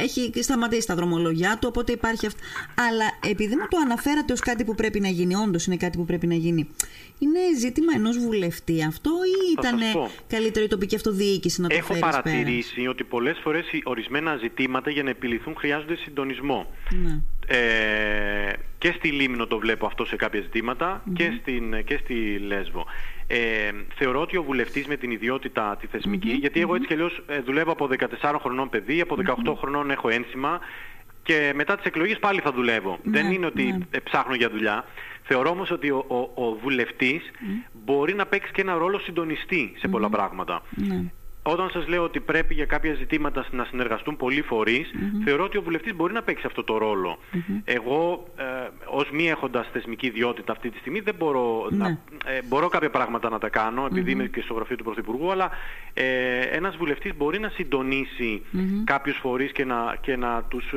έχει 0.03 0.31
σταματήσει 0.43 0.87
τα 0.87 0.95
δρομολογιά 0.95 1.59
του, 1.61 1.67
οπότε 1.71 1.93
υπάρχει 1.93 2.27
αυτό. 2.27 2.41
Αλλά 2.89 3.05
επειδή 3.31 3.57
μου 3.57 3.67
το 3.71 3.77
αναφέρατε 3.85 4.33
ως 4.33 4.41
κάτι 4.41 4.65
που 4.65 4.75
πρέπει 4.75 5.01
να 5.01 5.09
γίνει, 5.09 5.35
όντως 5.35 5.67
είναι 5.67 5.77
κάτι 5.77 5.97
που 5.97 6.05
πρέπει 6.05 6.27
να 6.27 6.35
γίνει, 6.35 6.69
είναι 7.19 7.39
ζήτημα 7.59 7.93
ενός 7.97 8.19
βουλευτή 8.19 8.85
αυτό 8.85 9.11
ή 9.51 9.55
Θα 9.55 9.69
ήταν 9.69 9.79
σας 9.81 9.93
πω. 9.93 10.11
καλύτερο 10.29 10.65
η 10.65 10.69
τοπική 10.69 10.95
αυτοδιοίκηση 10.95 11.61
να 11.61 11.69
το 11.69 11.75
Έχω 11.77 11.87
φέρεις 11.87 12.03
πέρα; 12.03 12.23
παρατηρήσει 12.23 12.87
ότι 12.87 13.05
πολλές 13.05 13.39
φορές 13.43 13.73
οι 13.73 13.81
ορισμένα 13.85 14.37
ζητήματα 14.37 14.91
για 14.91 15.03
να 15.03 15.11
επιληθούν 15.11 15.55
χρειάζονται 15.59 15.86
συντονισμό. 15.95 16.67
Ναι. 16.91 17.21
Ε, 17.47 18.53
και 18.79 18.93
στη 18.97 19.09
Λίμνο 19.09 19.47
το 19.47 19.59
βλέπω 19.59 19.87
αυτό 19.87 20.05
σε 20.05 20.17
κάποια 20.17 20.41
ζητηματα 20.41 21.03
και, 21.15 21.39
στην, 21.41 21.85
και 21.85 21.99
στη 22.03 22.39
Λέσβο. 22.39 22.87
Ε, 23.27 23.71
θεωρώ 23.95 24.21
ότι 24.21 24.37
ο 24.37 24.43
βουλευτής 24.43 24.87
με 24.87 24.97
την 24.97 25.11
ιδιότητα 25.11 25.77
τη 25.81 25.87
θεσμικη 25.87 26.31
γιατί 26.31 26.61
εγώ 26.61 26.75
έτσι 26.75 26.87
κι 26.87 26.93
αλλιώς 26.93 27.23
ε, 27.27 27.41
δουλεύω 27.41 27.73
από 27.73 27.89
14 28.21 28.37
χρονών 28.41 28.69
παιδί, 28.69 29.01
από 29.01 29.17
18 29.47 29.55
χρονών 29.57 29.91
έχω 29.91 30.09
ένσημα 30.09 30.61
και 31.23 31.53
μετά 31.55 31.77
τις 31.77 31.85
εκλογές 31.85 32.19
πάλι 32.19 32.41
θα 32.41 32.53
δουλεύω. 32.53 32.99
Δεν 33.03 33.33
είναι 33.33 33.47
ότι 33.47 33.87
ε, 33.91 33.99
ψάχνω 33.99 34.35
για 34.35 34.51
δουλειά. 34.51 34.85
Θεωρώ 35.23 35.51
όμως 35.51 35.71
ότι 35.71 35.91
ο, 35.91 36.05
ο, 36.09 36.45
ο 36.45 36.55
βουλευτής 36.63 37.31
μπορεί 37.85 38.15
να 38.15 38.27
παίξει 38.27 38.53
και 38.53 38.61
ένα 38.61 38.75
ρόλο 38.75 38.99
συντονιστή 38.99 39.73
σε 39.79 39.89
πολλά 39.89 40.09
πράγματα. 40.09 40.63
Ναι. 40.71 41.05
Όταν 41.49 41.71
σας 41.71 41.89
λέω 41.89 42.03
ότι 42.03 42.21
πρέπει 42.21 42.55
για 42.55 42.65
κάποια 42.65 42.95
ζητήματα 42.95 43.47
να 43.51 43.65
συνεργαστούν 43.65 44.17
πολλοί 44.17 44.43
φορείς, 44.43 44.91
θεωρώ 45.25 45.45
ότι 45.45 45.57
ο 45.59 45.63
βουλευτής 45.63 45.95
μπορεί 45.95 46.13
να 46.13 46.23
παίξει 46.23 46.47
αυτό 46.47 46.65
το 46.65 46.79
ρολο 46.79 47.19
Εγώ, 47.65 48.27
ε, 48.37 48.45
ως 48.85 49.11
μη 49.11 49.29
έχοντας 49.29 49.69
θεσμική 49.73 50.07
ιδιότητα 50.07 50.53
αυτή 50.53 50.71
τη 50.71 50.79
στιγμή, 50.79 51.01
δεν 51.01 51.15
μπορώ 51.19 51.67
να... 51.71 51.89
Ναι. 51.89 51.99
Ε, 52.27 52.43
μπορώ 52.49 52.69
κάποια 52.69 52.91
πράγματα 52.91 53.29
να 53.29 53.39
τα 53.39 53.49
κάνω, 53.49 53.87
επειδή 53.91 54.11
είμαι 54.11 54.27
και 54.27 54.41
στο 54.41 54.55
γραφείο 54.55 54.77
του 54.77 54.85
Πρωθυπουργού, 54.85 55.31
αλλά 55.31 55.51
ε, 55.95 56.41
ένας 56.41 56.77
βουλευτής 56.77 57.17
μπορεί 57.17 57.39
να 57.39 57.49
συντονίσει 57.49 58.43
κάποιους 58.85 59.17
φορείς 59.17 59.53
και 59.53 59.65
να, 59.65 59.97
και 60.01 60.17
να 60.17 60.43
τους... 60.49 60.75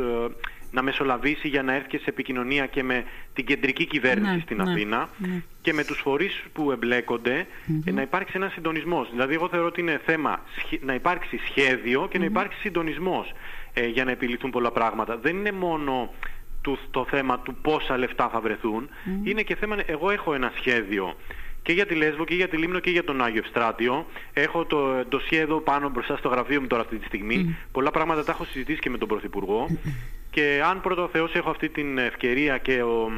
ε, 0.71 0.75
να 0.75 0.81
μεσολαβήσει 0.81 1.47
για 1.47 1.63
να 1.63 1.73
έρθει 1.73 1.87
και 1.87 1.97
σε 1.97 2.05
επικοινωνία 2.09 2.65
και 2.65 2.83
με 2.83 3.03
την 3.33 3.45
κεντρική 3.45 3.85
κυβέρνηση 3.85 4.33
Ναι, 4.35 4.41
στην 4.41 4.57
ναι, 4.57 4.71
Αθήνα 4.71 5.09
ναι. 5.17 5.41
και 5.61 5.73
με 5.73 5.83
τους 5.83 5.99
φορείς 5.99 6.43
που 6.53 6.71
εμπλέκονται 6.71 7.45
ε, 7.85 7.91
να 7.91 8.01
υπάρξει 8.01 8.33
ένας 8.35 8.51
συντονισμός. 8.53 9.09
Δηλαδή 9.11 9.33
εγώ 9.33 9.47
θεωρώ 9.49 9.65
ότι 9.67 9.81
είναι 9.81 10.01
θέμα 10.05 10.41
σχε- 10.57 10.83
να 10.83 10.93
υπάρξει 10.93 11.39
σχέδιο 11.47 12.07
και 12.11 12.17
να 12.17 12.25
υπάρξει 12.25 12.59
συντονισμός 12.59 13.31
ε, 13.73 13.85
για 13.87 14.03
να 14.05 14.11
επιληθούν 14.11 14.49
πολλά 14.51 14.71
πράγματα. 14.71 15.17
Δεν 15.17 15.35
είναι 15.37 15.51
μόνο 15.51 16.13
του, 16.61 16.77
το 16.91 17.05
θέμα 17.09 17.39
του 17.39 17.55
πόσα 17.61 17.97
λεφτά 17.97 18.29
θα 18.29 18.39
βρεθούν. 18.39 18.89
Είναι 19.23 19.41
και 19.41 19.55
θέμα, 19.55 19.75
εγώ 19.85 20.09
έχω 20.09 20.33
ένα 20.33 20.51
σχέδιο 20.55 21.15
και 21.61 21.73
για 21.73 21.85
τη 21.85 21.95
Λέσβο 21.95 22.25
και 22.25 22.35
για 22.35 22.47
τη 22.47 22.57
Λίμνο 22.57 22.79
και 22.79 22.89
για 22.89 23.03
τον 23.03 23.21
Άγιο 23.23 23.41
Ευστράτιο. 23.45 24.05
Έχω 24.33 24.65
το 24.65 25.05
ντοσιέ 25.09 25.39
εδώ 25.41 25.59
πάνω 25.59 25.89
μπροστά 25.89 26.17
στο 26.17 26.29
γραφείο 26.29 26.61
μου 26.61 26.67
τώρα 26.67 26.81
αυτή 26.81 26.97
τη 26.97 27.05
στιγμή. 27.05 27.55
Πολλά 27.71 27.91
πράγματα 27.91 28.23
τα 28.23 28.31
έχω 28.31 28.43
συζητήσει 28.45 28.79
και 28.79 28.89
με 28.89 28.97
τον 28.97 29.07
Πρωθυπουργό. 29.07 29.67
Και 30.31 30.61
αν 30.65 30.81
πρώτο 30.81 31.03
ο 31.03 31.07
Θεός 31.07 31.33
έχω 31.33 31.49
αυτή 31.49 31.69
την 31.69 31.97
ευκαιρία 31.97 32.57
και, 32.57 32.81
ο, 32.83 33.11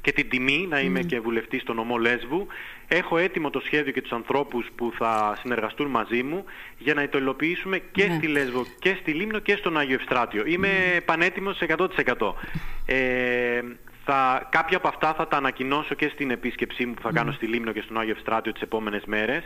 και 0.00 0.12
την 0.12 0.28
τιμή 0.28 0.66
να 0.70 0.80
είμαι 0.80 1.00
και 1.02 1.20
βουλευτής 1.20 1.62
στον 1.62 1.76
νομό 1.76 1.96
Λέσβου, 1.96 2.46
έχω 2.88 3.18
έτοιμο 3.18 3.50
το 3.50 3.60
σχέδιο 3.60 3.92
και 3.92 4.02
τους 4.02 4.12
ανθρώπους 4.12 4.66
που 4.74 4.92
θα 4.98 5.38
συνεργαστούν 5.40 5.86
μαζί 5.90 6.22
μου 6.22 6.44
για 6.78 6.94
να 6.94 7.08
το 7.08 7.18
υλοποιήσουμε 7.18 7.78
και 7.92 8.06
Ναι. 8.06 8.14
στη 8.16 8.26
Λέσβο 8.26 8.64
και 8.78 8.96
στη 9.00 9.12
Λίμνο 9.12 9.38
και 9.38 9.56
στον 9.56 9.78
Άγιο 9.78 9.94
Ευστράτιο. 9.94 10.42
Είμαι 10.46 10.68
πανέτοιμος 11.04 11.58
100%. 11.60 12.34
Ε, 12.86 13.60
θα, 14.04 14.48
κάποια 14.50 14.76
από 14.76 14.88
αυτά 14.88 15.14
θα 15.14 15.28
τα 15.28 15.36
ανακοινώσω 15.36 15.94
και 15.94 16.10
στην 16.14 16.30
επίσκεψή 16.30 16.86
μου 16.86 16.94
που 16.94 17.02
θα 17.02 17.12
κάνω 17.12 17.32
στη 17.32 17.46
Λίμνο 17.46 17.72
και 17.72 17.80
στον 17.80 17.98
Άγιο 17.98 18.12
Ευστράτιο 18.16 18.52
τις 18.52 18.62
επόμενες 18.62 19.02
μέρες. 19.06 19.44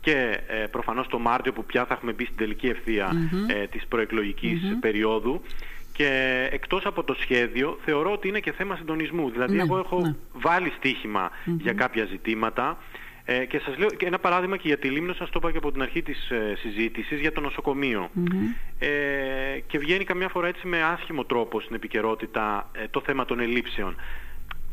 Και 0.00 0.40
ε, 0.46 0.54
προφανώς 0.70 1.06
το 1.06 1.18
Μάρτιο 1.18 1.52
που 1.52 1.64
πια 1.64 1.84
θα 1.86 1.94
έχουμε 1.94 2.12
μπει 2.12 2.24
στην 2.24 2.36
τελική 2.36 2.66
ευθεία 2.66 3.12
ε, 3.46 3.66
της 3.66 3.86
προεκλογικής 3.86 4.60
περίοδου 4.80 5.42
και 5.96 6.48
εκτός 6.52 6.86
από 6.86 7.04
το 7.04 7.14
σχέδιο 7.20 7.78
θεωρώ 7.84 8.12
ότι 8.12 8.28
είναι 8.28 8.40
και 8.40 8.52
θέμα 8.52 8.76
συντονισμού. 8.76 9.30
Δηλαδή 9.30 9.56
Ναι, 9.56 9.62
εγώ 9.62 9.78
έχω 9.78 10.00
ναι. 10.00 10.14
βάλει 10.32 10.72
στοίχημα 10.76 11.30
για 11.44 11.72
κάποια 11.72 12.04
ζητήματα 12.04 12.78
ε, 13.24 13.44
και 13.44 13.58
σας 13.58 13.78
λέω 13.78 13.88
και 13.88 14.06
ένα 14.06 14.18
παράδειγμα 14.18 14.56
και 14.56 14.68
για 14.68 14.78
τη 14.78 14.88
Λίμνο 14.88 15.12
σας 15.12 15.30
το 15.30 15.38
είπα 15.38 15.50
και 15.50 15.58
από 15.58 15.72
την 15.72 15.82
αρχή 15.82 16.02
της 16.02 16.30
ε, 16.30 16.54
συζήτησης 16.58 17.20
για 17.20 17.32
το 17.32 17.40
νοσοκομειο 17.40 18.10
Ε, 18.78 18.88
και 19.66 19.78
βγαίνει 19.78 20.04
καμιά 20.04 20.28
φορά 20.28 20.48
έτσι 20.48 20.66
με 20.66 20.82
άσχημο 20.82 21.24
τρόπο 21.24 21.60
στην 21.60 21.74
επικαιρότητα 21.74 22.70
ε, 22.72 22.88
το 22.90 23.00
θέμα 23.00 23.24
των 23.24 23.40
ελλείψεων. 23.40 23.96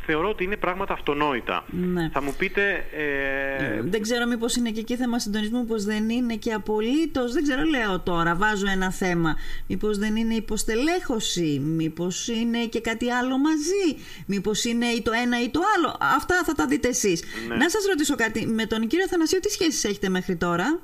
Θεωρώ 0.06 0.30
ότι 0.30 0.44
είναι 0.44 0.58
πράγματα 0.58 0.94
αυτονόητα. 0.94 1.64
Ναι. 1.68 2.10
Θα 2.14 2.22
μου 2.22 2.34
πείτε... 2.38 2.86
Ε, 2.92 3.82
Δεν 3.82 4.02
ξέρω 4.02 4.26
μήπως 4.26 4.56
είναι 4.56 4.70
και 4.70 4.80
εκεί 4.80 4.96
θέμα 4.96 5.20
συντονισμού, 5.20 5.60
μήπως 5.60 5.84
δεν 5.84 6.10
είναι 6.10 6.36
και 6.36 6.54
απολύτως. 6.54 7.34
Δεν 7.34 7.44
ξέρω, 7.44 7.64
λέω 7.64 8.00
τώρα, 8.00 8.36
βάζω 8.36 8.66
ένα 8.72 8.92
θέμα. 8.92 9.36
Μήπως 9.68 9.98
δεν 9.98 10.16
είναι 10.16 10.34
υποστελέχωση, 10.34 11.60
μήπως 11.66 12.28
είναι 12.28 12.66
και 12.66 12.82
κάτι 12.82 13.12
άλλο 13.12 13.38
μαζί, 13.38 14.04
μήπως 14.26 14.64
είναι 14.64 14.86
ή 14.86 15.02
το 15.02 15.12
ένα 15.24 15.42
ή 15.44 15.50
το 15.50 15.60
άλλο. 15.78 15.98
Αυτά 16.16 16.44
θα 16.46 16.54
τα 16.54 16.66
δείτε 16.66 16.88
εσείς. 16.88 17.24
Ναι. 17.48 17.56
Να 17.56 17.70
σας 17.70 17.86
ρωτήσω 17.86 18.16
κάτι. 18.16 18.48
Με 18.48 18.66
τον 18.66 18.88
κύριο 18.88 19.08
Θανασίου, 19.08 19.40
τι 19.40 19.50
σχέσεις 19.50 19.84
έχετε 19.84 20.10
μέχρι 20.10 20.36
τώρα; 20.36 20.80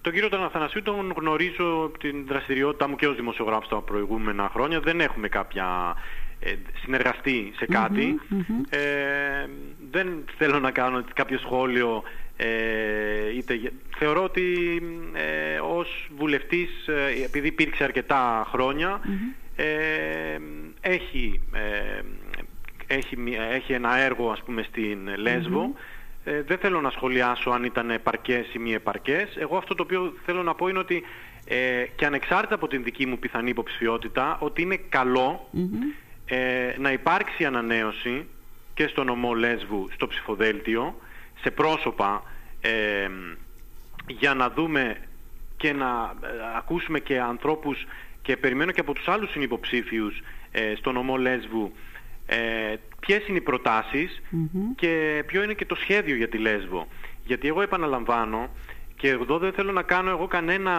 Τον 0.00 0.12
κύριο 0.12 0.28
τον 0.28 0.44
Αθανασίου 0.44 0.82
τον 0.82 1.12
γνωρίζω 1.16 1.84
από 1.84 1.98
την 1.98 2.26
δραστηριότητά 2.26 2.88
μου 2.88 2.96
και 2.96 3.06
ως 3.06 3.16
δημοσιογράφος 3.16 3.68
τα 3.68 3.76
προηγούμενα 3.76 4.50
χρόνια. 4.52 4.80
Δεν 4.80 5.00
έχουμε 5.00 5.28
κάποια 5.28 5.66
συνεργαστεί 6.82 7.52
σε 7.56 7.66
κατι 7.66 8.20
δεν 9.90 10.24
θέλω 10.38 10.58
να 10.60 10.70
κάνω 10.70 11.04
κάποιο 11.14 11.38
σχόλιο 11.38 12.02
είτε, 13.36 13.72
θεωρώ 13.96 14.22
ότι 14.22 14.80
ε, 15.12 15.58
ως 15.58 16.08
βουλευτής, 16.16 16.70
επειδή 17.24 17.46
υπήρξε 17.46 17.84
αρκετά 17.84 18.46
έχει, 20.80 21.40
έχει, 22.86 23.16
έχει 23.50 23.72
ένα 23.72 23.96
έργο 23.96 24.30
ας 24.30 24.42
πούμε 24.42 24.62
στην 24.62 24.98
Λέσβο. 25.16 25.74
Ε, 26.24 26.42
δεν 26.42 26.58
θέλω 26.58 26.80
να 26.80 26.90
σχολιάσω 26.90 27.50
αν 27.50 27.64
ήταν 27.64 27.90
επαρκές 27.90 28.54
ή 28.54 28.58
μη 28.58 28.72
επαρκές. 28.74 29.36
Εγώ 29.36 29.56
αυτό 29.56 29.74
το 29.74 29.82
οποίο 29.82 30.12
θέλω 30.24 30.42
να 30.42 30.54
πω 30.54 30.68
είναι 30.68 30.78
ότι 30.78 31.02
ε, 31.44 31.84
και 31.96 32.06
ανεξάρτητα 32.06 32.54
από 32.54 32.68
την 32.68 32.82
δική 32.82 33.06
μου 33.06 33.18
πιθανή 33.18 33.50
υποψηφιότητα, 33.50 34.38
ότι 34.40 34.62
είναι 34.62 34.80
ε, 36.26 36.74
να 36.78 36.92
υπάρξει 36.92 37.44
ανανέωση 37.44 38.26
και 38.74 38.86
στο 38.86 39.04
νομό 39.04 39.34
Λέσβου, 39.34 39.88
στο 39.94 40.06
ψηφοδέλτιο, 40.06 41.00
σε 41.40 41.50
πρόσωπα, 41.50 42.22
ε, 42.60 43.08
για 44.06 44.34
να 44.34 44.50
δούμε 44.50 44.96
και 45.56 45.72
να 45.72 46.14
ε, 46.22 46.28
ακούσουμε 46.56 47.00
και 47.00 47.20
ανθρώπους 47.20 47.86
και 48.22 48.36
περιμένω 48.36 48.72
και 48.72 48.80
από 48.80 48.92
τους 48.92 49.08
άλλους 49.08 49.30
συνυποψήφιους 49.30 50.22
ε, 50.50 50.74
στο 50.76 50.92
νομό 50.92 51.16
Λέσβου 51.16 51.72
ε, 52.26 52.74
ποιες 53.00 53.26
είναι 53.28 53.38
οι 53.38 53.40
προτασεις 53.40 54.22
και 54.76 55.22
ποιο 55.26 55.42
είναι 55.42 55.54
και 55.54 55.66
το 55.66 55.74
σχέδιο 55.74 56.16
για 56.16 56.28
τη 56.28 56.38
Λέσβο. 56.38 56.86
Γιατί 57.24 57.48
εγώ 57.48 57.62
επαναλαμβάνω 57.62 58.48
και 58.96 59.08
εδώ 59.08 59.38
δεν 59.38 59.52
θέλω 59.52 59.72
να 59.72 59.82
κάνω 59.82 60.10
εγώ 60.10 60.26
κανένα 60.26 60.74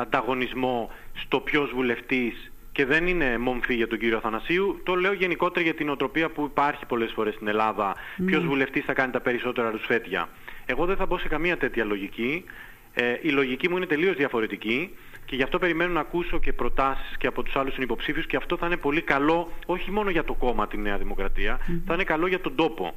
ανταγωνισμό 0.00 0.90
στο 1.14 1.40
ποιος 1.40 1.70
βουλευτής 1.74 2.52
και 2.72 2.84
δεν 2.84 3.06
είναι 3.06 3.38
μομφή 3.38 3.74
για 3.74 3.88
τον 3.88 3.98
κύριο 3.98 4.16
Αθανασίου, 4.16 4.80
το 4.82 4.94
λέω 4.94 5.12
γενικότερα 5.12 5.64
για 5.64 5.74
την 5.74 5.88
οτροπία 5.88 6.30
που 6.30 6.44
υπάρχει 6.44 6.86
πολλές 6.86 7.12
φορές 7.12 7.34
στην 7.34 7.48
Ελλάδα. 7.48 7.94
Mm. 7.94 8.22
Ποιος 8.26 8.44
βουλευτής 8.46 8.84
θα 8.84 8.92
κάνει 8.92 9.12
τα 9.12 9.20
περισσότερα 9.20 9.70
ρουσφέτια. 9.70 10.28
Εγώ 10.66 10.86
δεν 10.86 10.96
θα 10.96 11.06
μπω 11.06 11.18
σε 11.18 11.28
καμία 11.28 11.56
τέτοια 11.56 11.84
λογική. 11.84 12.44
Ε, 12.92 13.14
η 13.20 13.28
λογική 13.28 13.68
μου 13.68 13.76
είναι 13.76 13.86
τελείως 13.86 14.16
διαφορετική. 14.16 14.90
Και 15.24 15.36
γι' 15.36 15.42
αυτό 15.42 15.58
περιμένω 15.58 15.92
να 15.92 16.00
ακούσω 16.00 16.38
και 16.38 16.52
προτάσεις 16.52 17.16
και 17.16 17.26
από 17.26 17.42
τους 17.42 17.56
άλλους 17.56 17.74
συνυποψήφιους 17.74 18.26
και 18.26 18.36
αυτό 18.36 18.56
θα 18.56 18.66
είναι 18.66 18.76
πολύ 18.76 19.00
καλό 19.02 19.52
όχι 19.66 19.90
μόνο 19.90 20.10
για 20.10 20.24
το 20.24 20.34
κόμμα 20.34 20.66
τη 20.66 20.78
Νέα 20.78 20.98
Δημοκρατία, 20.98 21.58
θα 21.86 21.94
είναι 21.94 22.04
καλό 22.04 22.26
για 22.26 22.40
τον 22.40 22.54
τόπο. 22.54 22.94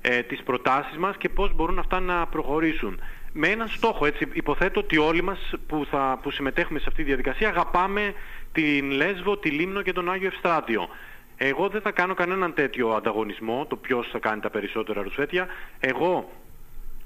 Ε, 0.00 0.22
τις 0.22 0.42
προτάσεις 0.42 0.96
μας 0.96 1.16
και 1.16 1.28
πώς 1.28 1.54
μπορούν 1.54 1.78
αυτά 1.78 2.00
να 2.00 2.26
προχωρήσουν. 2.26 3.00
Με 3.32 3.48
έναν 3.48 3.68
στόχο, 3.68 4.06
έτσι, 4.06 4.28
υποθέτω 4.32 4.80
ότι 4.80 4.98
όλοι 4.98 5.22
μας 5.22 5.54
που, 5.66 5.86
θα, 5.90 6.18
που 6.22 6.30
συμμετέχουμε 6.30 6.78
σε 6.78 6.84
αυτή 6.88 7.02
τη 7.02 7.08
διαδικασία 7.08 7.48
αγαπάμε 7.48 8.14
την 8.58 8.90
Λέσβο, 8.90 9.36
τη 9.36 9.50
Λίμνο 9.50 9.82
και 9.82 9.92
τον 9.92 10.10
Άγιο 10.10 10.26
Ευστράτιο. 10.26 10.88
Εγώ 11.36 11.68
δεν 11.68 11.80
θα 11.80 11.90
κάνω 11.90 12.14
κανέναν 12.14 12.54
τέτοιο 12.54 12.88
ανταγωνισμό, 12.90 13.66
το 13.68 13.76
ποιος 13.76 14.08
θα 14.12 14.18
κάνει 14.18 14.40
τα 14.40 14.50
περισσότερα 14.50 15.02
ρουσφέτια. 15.02 15.46
Εγώ 15.80 16.30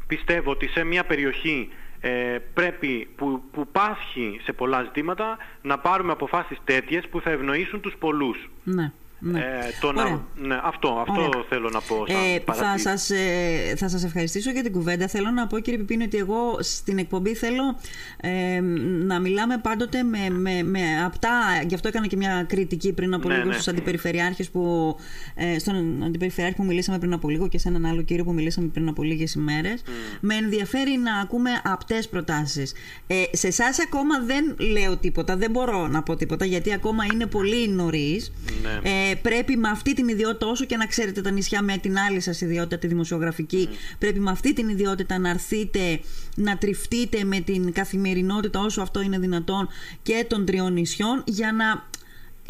πιστεύω 0.07 0.51
ότι 0.51 0.69
σε 0.69 0.85
μια 0.85 1.05
περιοχή 1.05 1.69
ε, 2.01 2.39
πρέπει, 2.55 3.09
που, 3.17 3.43
που 3.53 3.67
πάσχει 3.73 4.41
σε 4.43 4.53
πολλά 4.53 4.83
ζητήματα, 4.83 5.37
να 5.63 5.79
πάρουμε 5.79 6.13
αποφάσεις 6.13 6.59
τέτοιες 6.65 7.09
που 7.09 7.21
θα 7.21 7.31
ευνοήσουν 7.31 7.81
τους 7.81 7.95
πολλούς. 7.99 8.51
Ναι. 8.65 8.93
Ναι. 9.25 9.39
Ε, 9.39 10.45
ναι, 10.47 10.61
αυτό 10.63 11.05
αυτό 11.09 11.45
θέλω 11.49 11.71
να 11.71 11.81
πω. 11.81 12.05
ε, 12.07 12.53
θα, 12.53 12.79
σας, 12.79 13.11
ε, 13.11 13.75
θα 13.77 13.89
σας 13.89 14.05
ευχαριστήσω 14.05 14.51
για 14.51 14.63
την 14.63 14.73
κουβέντα. 14.73 15.09
Θέλω 15.09 15.31
να 15.31 15.47
πω 15.47 15.59
κύριε 15.59 15.79
Πιπίνη 15.79 16.05
ότι 16.05 16.17
εγώ 16.17 16.57
στην 16.61 16.99
εκπομπή 16.99 17.35
θέλω 17.35 17.79
ε, 18.21 18.61
να 19.05 19.21
μιλάμε 19.21 19.59
πάντοτε 19.59 20.03
με, 20.03 20.31
με, 20.31 20.63
με 20.63 20.81
απτά, 21.05 21.63
γι' 21.67 21.75
αυτό 21.75 21.89
έκανα 21.89 22.07
και 22.07 22.17
μια 22.17 22.45
κριτική 22.49 22.93
πριν 22.93 23.15
από 23.15 23.29
ναι, 23.29 23.37
λίγο 23.37 23.47
ναι. 23.47 23.53
στους 23.53 23.69
αντιπεριφερειάρχες 23.69 24.51
που, 24.51 24.97
ε, 25.35 25.59
στον 25.59 26.03
αντιπεριφερειάρχη 26.03 26.57
που 26.57 26.65
μιλήσαμε 26.65 26.99
πριν 26.99 27.13
από 27.13 27.29
λίγο 27.29 27.49
και 27.49 27.59
σε 27.59 27.69
έναν 27.69 27.87
άλλο 27.87 28.03
κύριο 28.03 28.25
που 28.25 28.33
μιλήσαμε 28.33 28.67
πριν 28.67 28.89
από 28.89 29.03
λίγες 29.03 29.35
ημέρες. 29.35 29.83
Mm. 29.87 29.89
Με 30.21 30.35
ενδιαφέρει 30.35 30.99
να 30.99 31.17
ακούμε 31.19 31.51
απτές 31.65 32.09
προτάσεις. 32.09 32.73
Ε, 33.07 33.23
σε 33.33 33.47
εσάς 33.47 33.81
ακόμα 33.81 34.21
δεν 34.21 34.57
λέω 34.73 34.97
τίποτα, 34.97 35.37
δεν 35.37 35.51
μπορώ 35.51 35.87
να 35.89 36.03
πω 36.03 36.17
τίποτα 36.17 36.45
γιατί 36.45 36.73
ακόμα 36.73 37.05
είναι 37.13 37.27
πολύ 37.27 37.69
νωρίς. 37.69 38.33
Ναι. 38.63 39.11
Ε, 39.13 39.15
πρέπει 39.15 39.57
με 39.57 39.69
αυτή 39.69 39.95
την 39.95 40.09
ιδιότητα, 40.09 40.47
όσο 40.47 40.65
και 40.65 40.77
να 40.77 40.87
ξέρετε 40.87 41.21
τα 41.21 41.31
νησιά 41.31 41.63
με 41.63 41.77
την 41.77 41.99
άλλη 41.99 42.21
σας 42.21 42.41
ιδιότητα, 42.41 42.79
τη 42.79 42.87
δημοσιογραφική, 42.87 43.69
πρέπει 43.99 44.21
με 44.21 44.31
αυτή 44.31 44.53
την 44.53 44.69
ιδιότητα 44.69 45.19
να 45.19 45.29
έρθείτε, 45.29 46.01
να 46.37 46.59
τριφτείτε 46.59 47.25
με 47.25 47.41
την 47.41 47.73
καθημερινότητα 47.73 48.61
όσο 48.61 48.83
αυτό 48.83 49.01
είναι 49.01 49.19
δυνατόν 49.19 49.69
και 50.03 50.27
των 50.29 50.45
τριών 50.45 50.73
νησιών 50.73 51.23
για 51.27 51.53
να, 51.53 51.87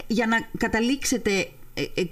για 0.06 0.26
να 0.26 0.48
καταλήξετε 0.58 1.48
ε, 1.74 1.82
ε, 1.94 2.04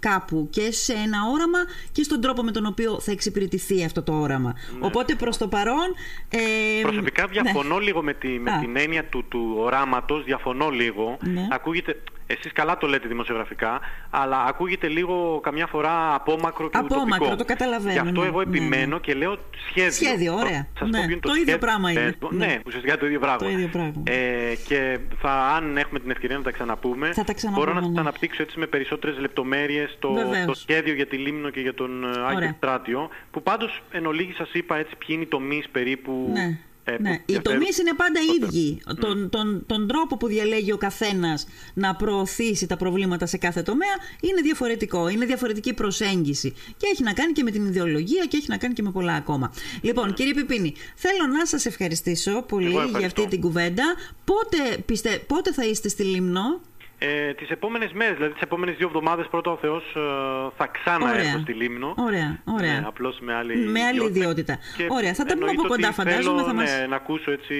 κάπου 0.00 0.48
και 0.50 0.72
σε 0.72 0.92
ένα 0.92 1.18
όραμα 1.32 1.58
και 1.92 2.02
στον 2.02 2.20
τρόπο 2.20 2.42
με 2.42 2.50
τον 2.50 2.66
οποίο 2.66 3.00
θα 3.00 3.10
εξυπηρετηθεί 3.10 3.84
αυτό 3.84 4.02
το 4.02 4.12
όραμα. 4.12 4.54
Ναι. 4.78 4.86
Οπότε 4.86 5.14
προς 5.14 5.36
το 5.36 5.48
παρόν... 5.48 5.94
Ε, 6.28 6.80
Προσωπικά 6.82 7.26
διαφωνώ 7.26 7.78
ναι. 7.78 7.84
λίγο 7.84 8.02
με, 8.02 8.14
τη, 8.14 8.28
με 8.28 8.58
την 8.60 8.76
έννοια 8.76 9.04
του, 9.04 9.24
του 9.28 9.54
οράματος, 9.58 10.24
διαφωνώ 10.24 10.68
λίγο. 10.68 11.16
Ναι. 11.20 11.46
Ακούγεται, 11.50 12.02
εσείς 12.30 12.52
καλά 12.52 12.78
το 12.78 12.86
λέτε 12.86 13.08
δημοσιογραφικά, 13.08 13.80
αλλά 14.10 14.44
ακούγεται 14.44 14.88
λίγο 14.88 15.40
καμιά 15.42 15.66
φορά 15.66 16.14
απόμακρο 16.14 16.70
και 16.70 16.78
Απόμακρο, 16.78 17.36
το 17.36 17.44
καταλαβαίνω. 17.44 17.92
Γι' 17.92 18.08
αυτό 18.08 18.22
εγώ 18.22 18.40
επιμένω 18.40 18.98
και 18.98 19.14
λέω 19.14 19.36
σχέδιο. 19.68 19.92
Σχέδιο, 19.92 20.34
ωραία. 20.34 20.66
Σας 20.78 20.88
ναι. 20.88 21.06
το, 21.08 21.28
το 21.28 21.34
ίδιο 21.34 21.58
πράγμα 21.58 21.90
είναι. 21.90 22.14
Ναι, 22.30 22.58
ουσιαστικά 22.66 22.96
το 22.98 23.06
ίδιο 23.06 23.18
πράγμα. 23.18 23.38
Το 23.38 23.48
ίδιο 23.48 23.68
πράγμα. 23.68 24.02
Ε, 24.04 24.54
και 24.66 24.98
θα, 25.18 25.30
αν 25.30 25.76
έχουμε 25.76 25.98
την 25.98 26.10
ευκαιρία 26.10 26.36
να 26.36 26.42
τα 26.42 26.50
ξαναπούμε, 26.50 27.12
θα 27.12 27.24
τα 27.24 27.32
ξαναπούμε 27.32 27.66
μπορώ 27.66 27.80
να 27.80 27.86
σας 27.86 27.96
αναπτύξω 27.96 28.42
έτσι 28.42 28.58
με 28.58 28.66
περισσότερες 28.66 29.18
λεπτομέρειες 29.18 29.96
το, 29.98 30.14
το 30.46 30.54
σχέδιο 30.54 30.94
για 30.94 31.06
τη 31.06 31.16
Λίμνο 31.16 31.50
και 31.50 31.60
για 31.60 31.74
τον 31.74 32.04
Άγιο 32.28 32.54
Στράτιο, 32.56 33.08
που 33.30 33.42
πάντως 33.42 33.82
εν 33.90 34.06
ολίγη 34.06 34.32
σας 34.32 34.52
είπα 34.52 34.76
έτσι 34.76 34.96
ποιοι 34.96 35.08
είναι 35.10 35.22
οι 35.22 35.26
τομείς 35.26 35.68
περίπου 35.68 36.32
ναι. 37.00 37.08
Ε, 37.08 37.12
ναι. 37.12 37.22
Οι 37.26 37.40
τομείς 37.40 37.78
είναι 37.78 37.92
πάντα 37.96 38.20
ίδιοι. 38.36 38.80
Mm. 38.86 38.94
Τον, 39.00 39.28
τον, 39.28 39.62
τον 39.66 39.88
τρόπο 39.88 40.16
που 40.16 40.26
διαλέγει 40.26 40.72
ο 40.72 40.76
καθένας 40.76 41.46
να 41.74 41.94
προωθήσει 41.94 42.66
τα 42.66 42.76
προβλήματα 42.76 43.26
σε 43.26 43.36
κάθε 43.36 43.62
τομέα 43.62 43.96
είναι 44.20 44.40
διαφορετικό. 44.40 45.08
Είναι 45.08 45.24
διαφορετική 45.24 45.72
προσέγγιση. 45.72 46.54
Και 46.76 46.86
έχει 46.92 47.02
να 47.02 47.12
κάνει 47.12 47.32
και 47.32 47.42
με 47.42 47.50
την 47.50 47.66
ιδεολογία 47.66 48.24
και 48.24 48.36
έχει 48.36 48.48
να 48.48 48.56
κάνει 48.56 48.74
και 48.74 48.82
με 48.82 48.90
πολλά 48.90 49.12
ακόμα. 49.12 49.52
Λοιπόν, 49.80 50.14
κύριε 50.14 50.34
Πιπίνη, 50.34 50.74
θέλω 50.94 51.26
να 51.38 51.46
σας 51.46 51.66
ευχαριστήσω 51.66 52.42
πολύ 52.42 52.74
για 52.98 53.06
αυτή 53.06 53.26
την 53.26 53.40
κουβέντα. 53.40 53.94
Πότε, 54.24 54.78
πιστε, 54.86 55.22
πότε 55.26 55.52
θα 55.52 55.64
είστε 55.64 55.88
στη 55.88 56.02
Λίμνο, 56.02 56.60
ε, 56.98 57.34
τις 57.34 57.50
επόμενες 57.50 57.92
μέρες, 57.92 58.14
δηλαδή 58.14 58.32
τις 58.32 58.42
επόμενες 58.42 58.76
δύο 58.76 58.86
εβδομάδες 58.86 59.26
πρώτα 59.30 59.50
ο 59.50 59.56
Θεός 59.56 59.82
ε, 59.96 60.00
θα 60.56 60.66
ξανά 60.66 61.16
έρθω 61.18 61.38
στη 61.38 61.52
Λίμνο. 61.52 61.94
Ωραία, 61.96 62.38
ωραία. 62.44 62.80
Ναι, 62.80 62.86
απλώς 62.86 63.18
με 63.20 63.34
άλλη, 63.34 63.56
με 63.56 63.82
άλλη 63.82 64.04
ιδιότητα. 64.04 64.58
ωραία, 64.88 65.14
θα 65.14 65.24
τα 65.24 65.34
πούμε 65.34 65.50
από 65.50 65.66
κοντά 65.66 65.92
φαντάζομαι. 65.92 66.42
θα 66.42 66.54
μας... 66.54 66.78
ναι, 66.78 66.86
να 66.86 66.96
ακούσω 66.96 67.30
έτσι 67.30 67.54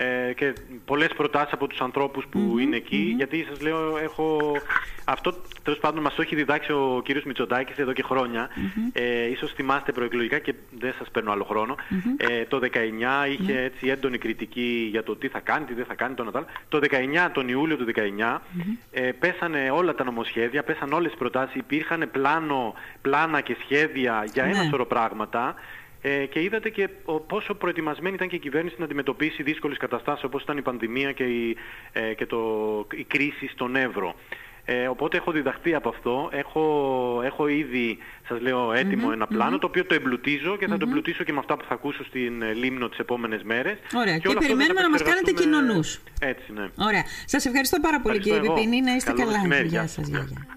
ε, 0.00 0.32
και 0.32 0.52
πολλές 0.84 1.08
προτάσεις 1.16 1.52
από 1.52 1.66
τους 1.66 1.80
ανθρώπους 1.80 2.26
που 2.30 2.58
είναι 2.58 2.76
εκεί, 2.76 3.14
γιατί 3.16 3.46
σας 3.48 3.60
λέω 3.60 3.98
έχω... 3.98 4.56
Αυτό 5.04 5.34
τέλος 5.62 5.78
πάντων 5.78 6.02
μας 6.02 6.14
το 6.14 6.22
έχει 6.22 6.34
διδάξει 6.34 6.72
ο 6.72 7.00
κύριος 7.04 7.24
Μητσοτάκης 7.24 7.76
εδώ 7.76 7.92
και 7.92 8.02
χρόνια. 8.02 8.48
Ε, 8.92 9.30
ίσως 9.30 9.52
θυμάστε 9.52 9.92
προεκλογικά 9.92 10.38
και 10.38 10.54
δεν 10.78 10.94
σας 10.98 11.10
παίρνω 11.10 11.32
άλλο 11.32 11.44
χρόνο. 11.44 11.74
Ε, 12.16 12.44
το 12.44 12.60
19 12.62 12.68
είχε 13.30 13.52
ναι. 13.52 13.62
έτσι 13.62 13.88
έντονη 13.88 14.18
κριτική 14.18 14.88
για 14.90 15.02
το 15.02 15.16
τι 15.16 15.28
θα 15.28 15.40
κάνει, 15.40 15.64
τι 15.64 15.74
δεν 15.74 15.84
θα 15.84 15.94
κάνει, 15.94 16.14
το 16.14 16.24
Νατάλ. 16.24 16.44
Το 16.68 16.78
19, 16.78 17.30
τον 17.32 17.48
Ιούλιο 17.48 17.76
του 17.76 17.84
19, 17.84 18.40
ε, 18.90 19.00
πέσανε 19.00 19.70
όλα 19.70 19.94
τα 19.94 20.04
νομοσχέδια, 20.04 20.62
πέσαν 20.62 20.92
όλες 20.92 21.10
τις 21.10 21.18
προτάσεις, 21.18 21.54
υπήρχαν 21.54 22.08
πλάνο, 22.12 22.74
πλάνα 23.00 23.40
και 23.40 23.56
σχέδια 23.60 24.24
για 24.32 24.44
ένα 24.44 24.62
ναι. 24.62 24.68
σωρό 24.68 24.86
πράγματα. 24.86 25.54
Ε, 26.02 26.26
και 26.26 26.42
είδατε 26.42 26.68
και 26.68 26.88
πόσο 27.26 27.54
προετοιμασμένη 27.54 28.14
ήταν 28.14 28.28
και 28.28 28.36
η 28.36 28.38
κυβέρνηση 28.38 28.74
να 28.78 28.84
αντιμετωπίσει 28.84 29.42
δύσκολες 29.42 29.76
καταστάσεις 29.76 30.24
όπως 30.24 30.42
ήταν 30.42 30.56
η 30.56 30.62
πανδημία 30.62 31.12
και 31.12 31.24
η, 31.24 31.56
ε, 31.92 32.14
και 32.14 32.26
το, 32.26 32.40
η 32.94 33.04
κρίση 33.04 33.48
στον 33.48 33.76
Εύρο. 33.76 34.14
Ε, 34.70 34.88
οπότε 34.88 35.16
έχω 35.16 35.32
διδαχθεί 35.32 35.74
από 35.74 35.88
αυτό. 35.88 36.28
Έχω, 36.32 37.20
έχω 37.24 37.48
ήδη, 37.48 37.98
σας 38.28 38.40
λέω, 38.40 38.72
ένα 39.12 39.26
πλανο 39.26 39.58
το 39.58 39.66
οποίο 39.66 39.84
το 39.84 39.94
εμπλουτίζω 39.94 40.56
και 40.56 40.66
θα 40.66 40.76
το 40.76 40.86
εμπλουτίσω 40.88 41.24
και 41.24 41.32
με 41.32 41.38
αυτά 41.38 41.56
που 41.56 41.64
θα 41.68 41.74
ακούσω 41.74 42.04
στην 42.04 42.42
ε, 42.42 42.52
Λίμνο 42.52 42.88
τις 42.88 42.98
επόμενες 42.98 43.42
μέρες. 43.42 43.78
Ωραία. 43.94 44.18
Και, 44.18 44.28
και 44.28 44.34
περιμένουμε 44.38 44.80
να 44.80 44.90
μας 44.90 45.02
κάνετε 45.02 45.32
κοινωνούς. 45.32 46.00
Έτσι, 46.20 46.52
ναι. 46.52 46.68
Ωραία. 46.76 47.04
Σας 47.24 47.46
ευχαριστώ 47.46 47.80
πάρα 47.80 48.00
πολύ 48.00 48.16
ευχαριστώ 48.16 48.40
κύριε 48.40 48.54
Πιπίνη. 48.54 48.80
Να 48.80 48.94
είστε 48.94 49.12
Καλό 49.12 49.32
καλά. 49.32 49.62
Γεια 49.62 49.86
σας. 49.86 50.08
Γεια. 50.08 50.28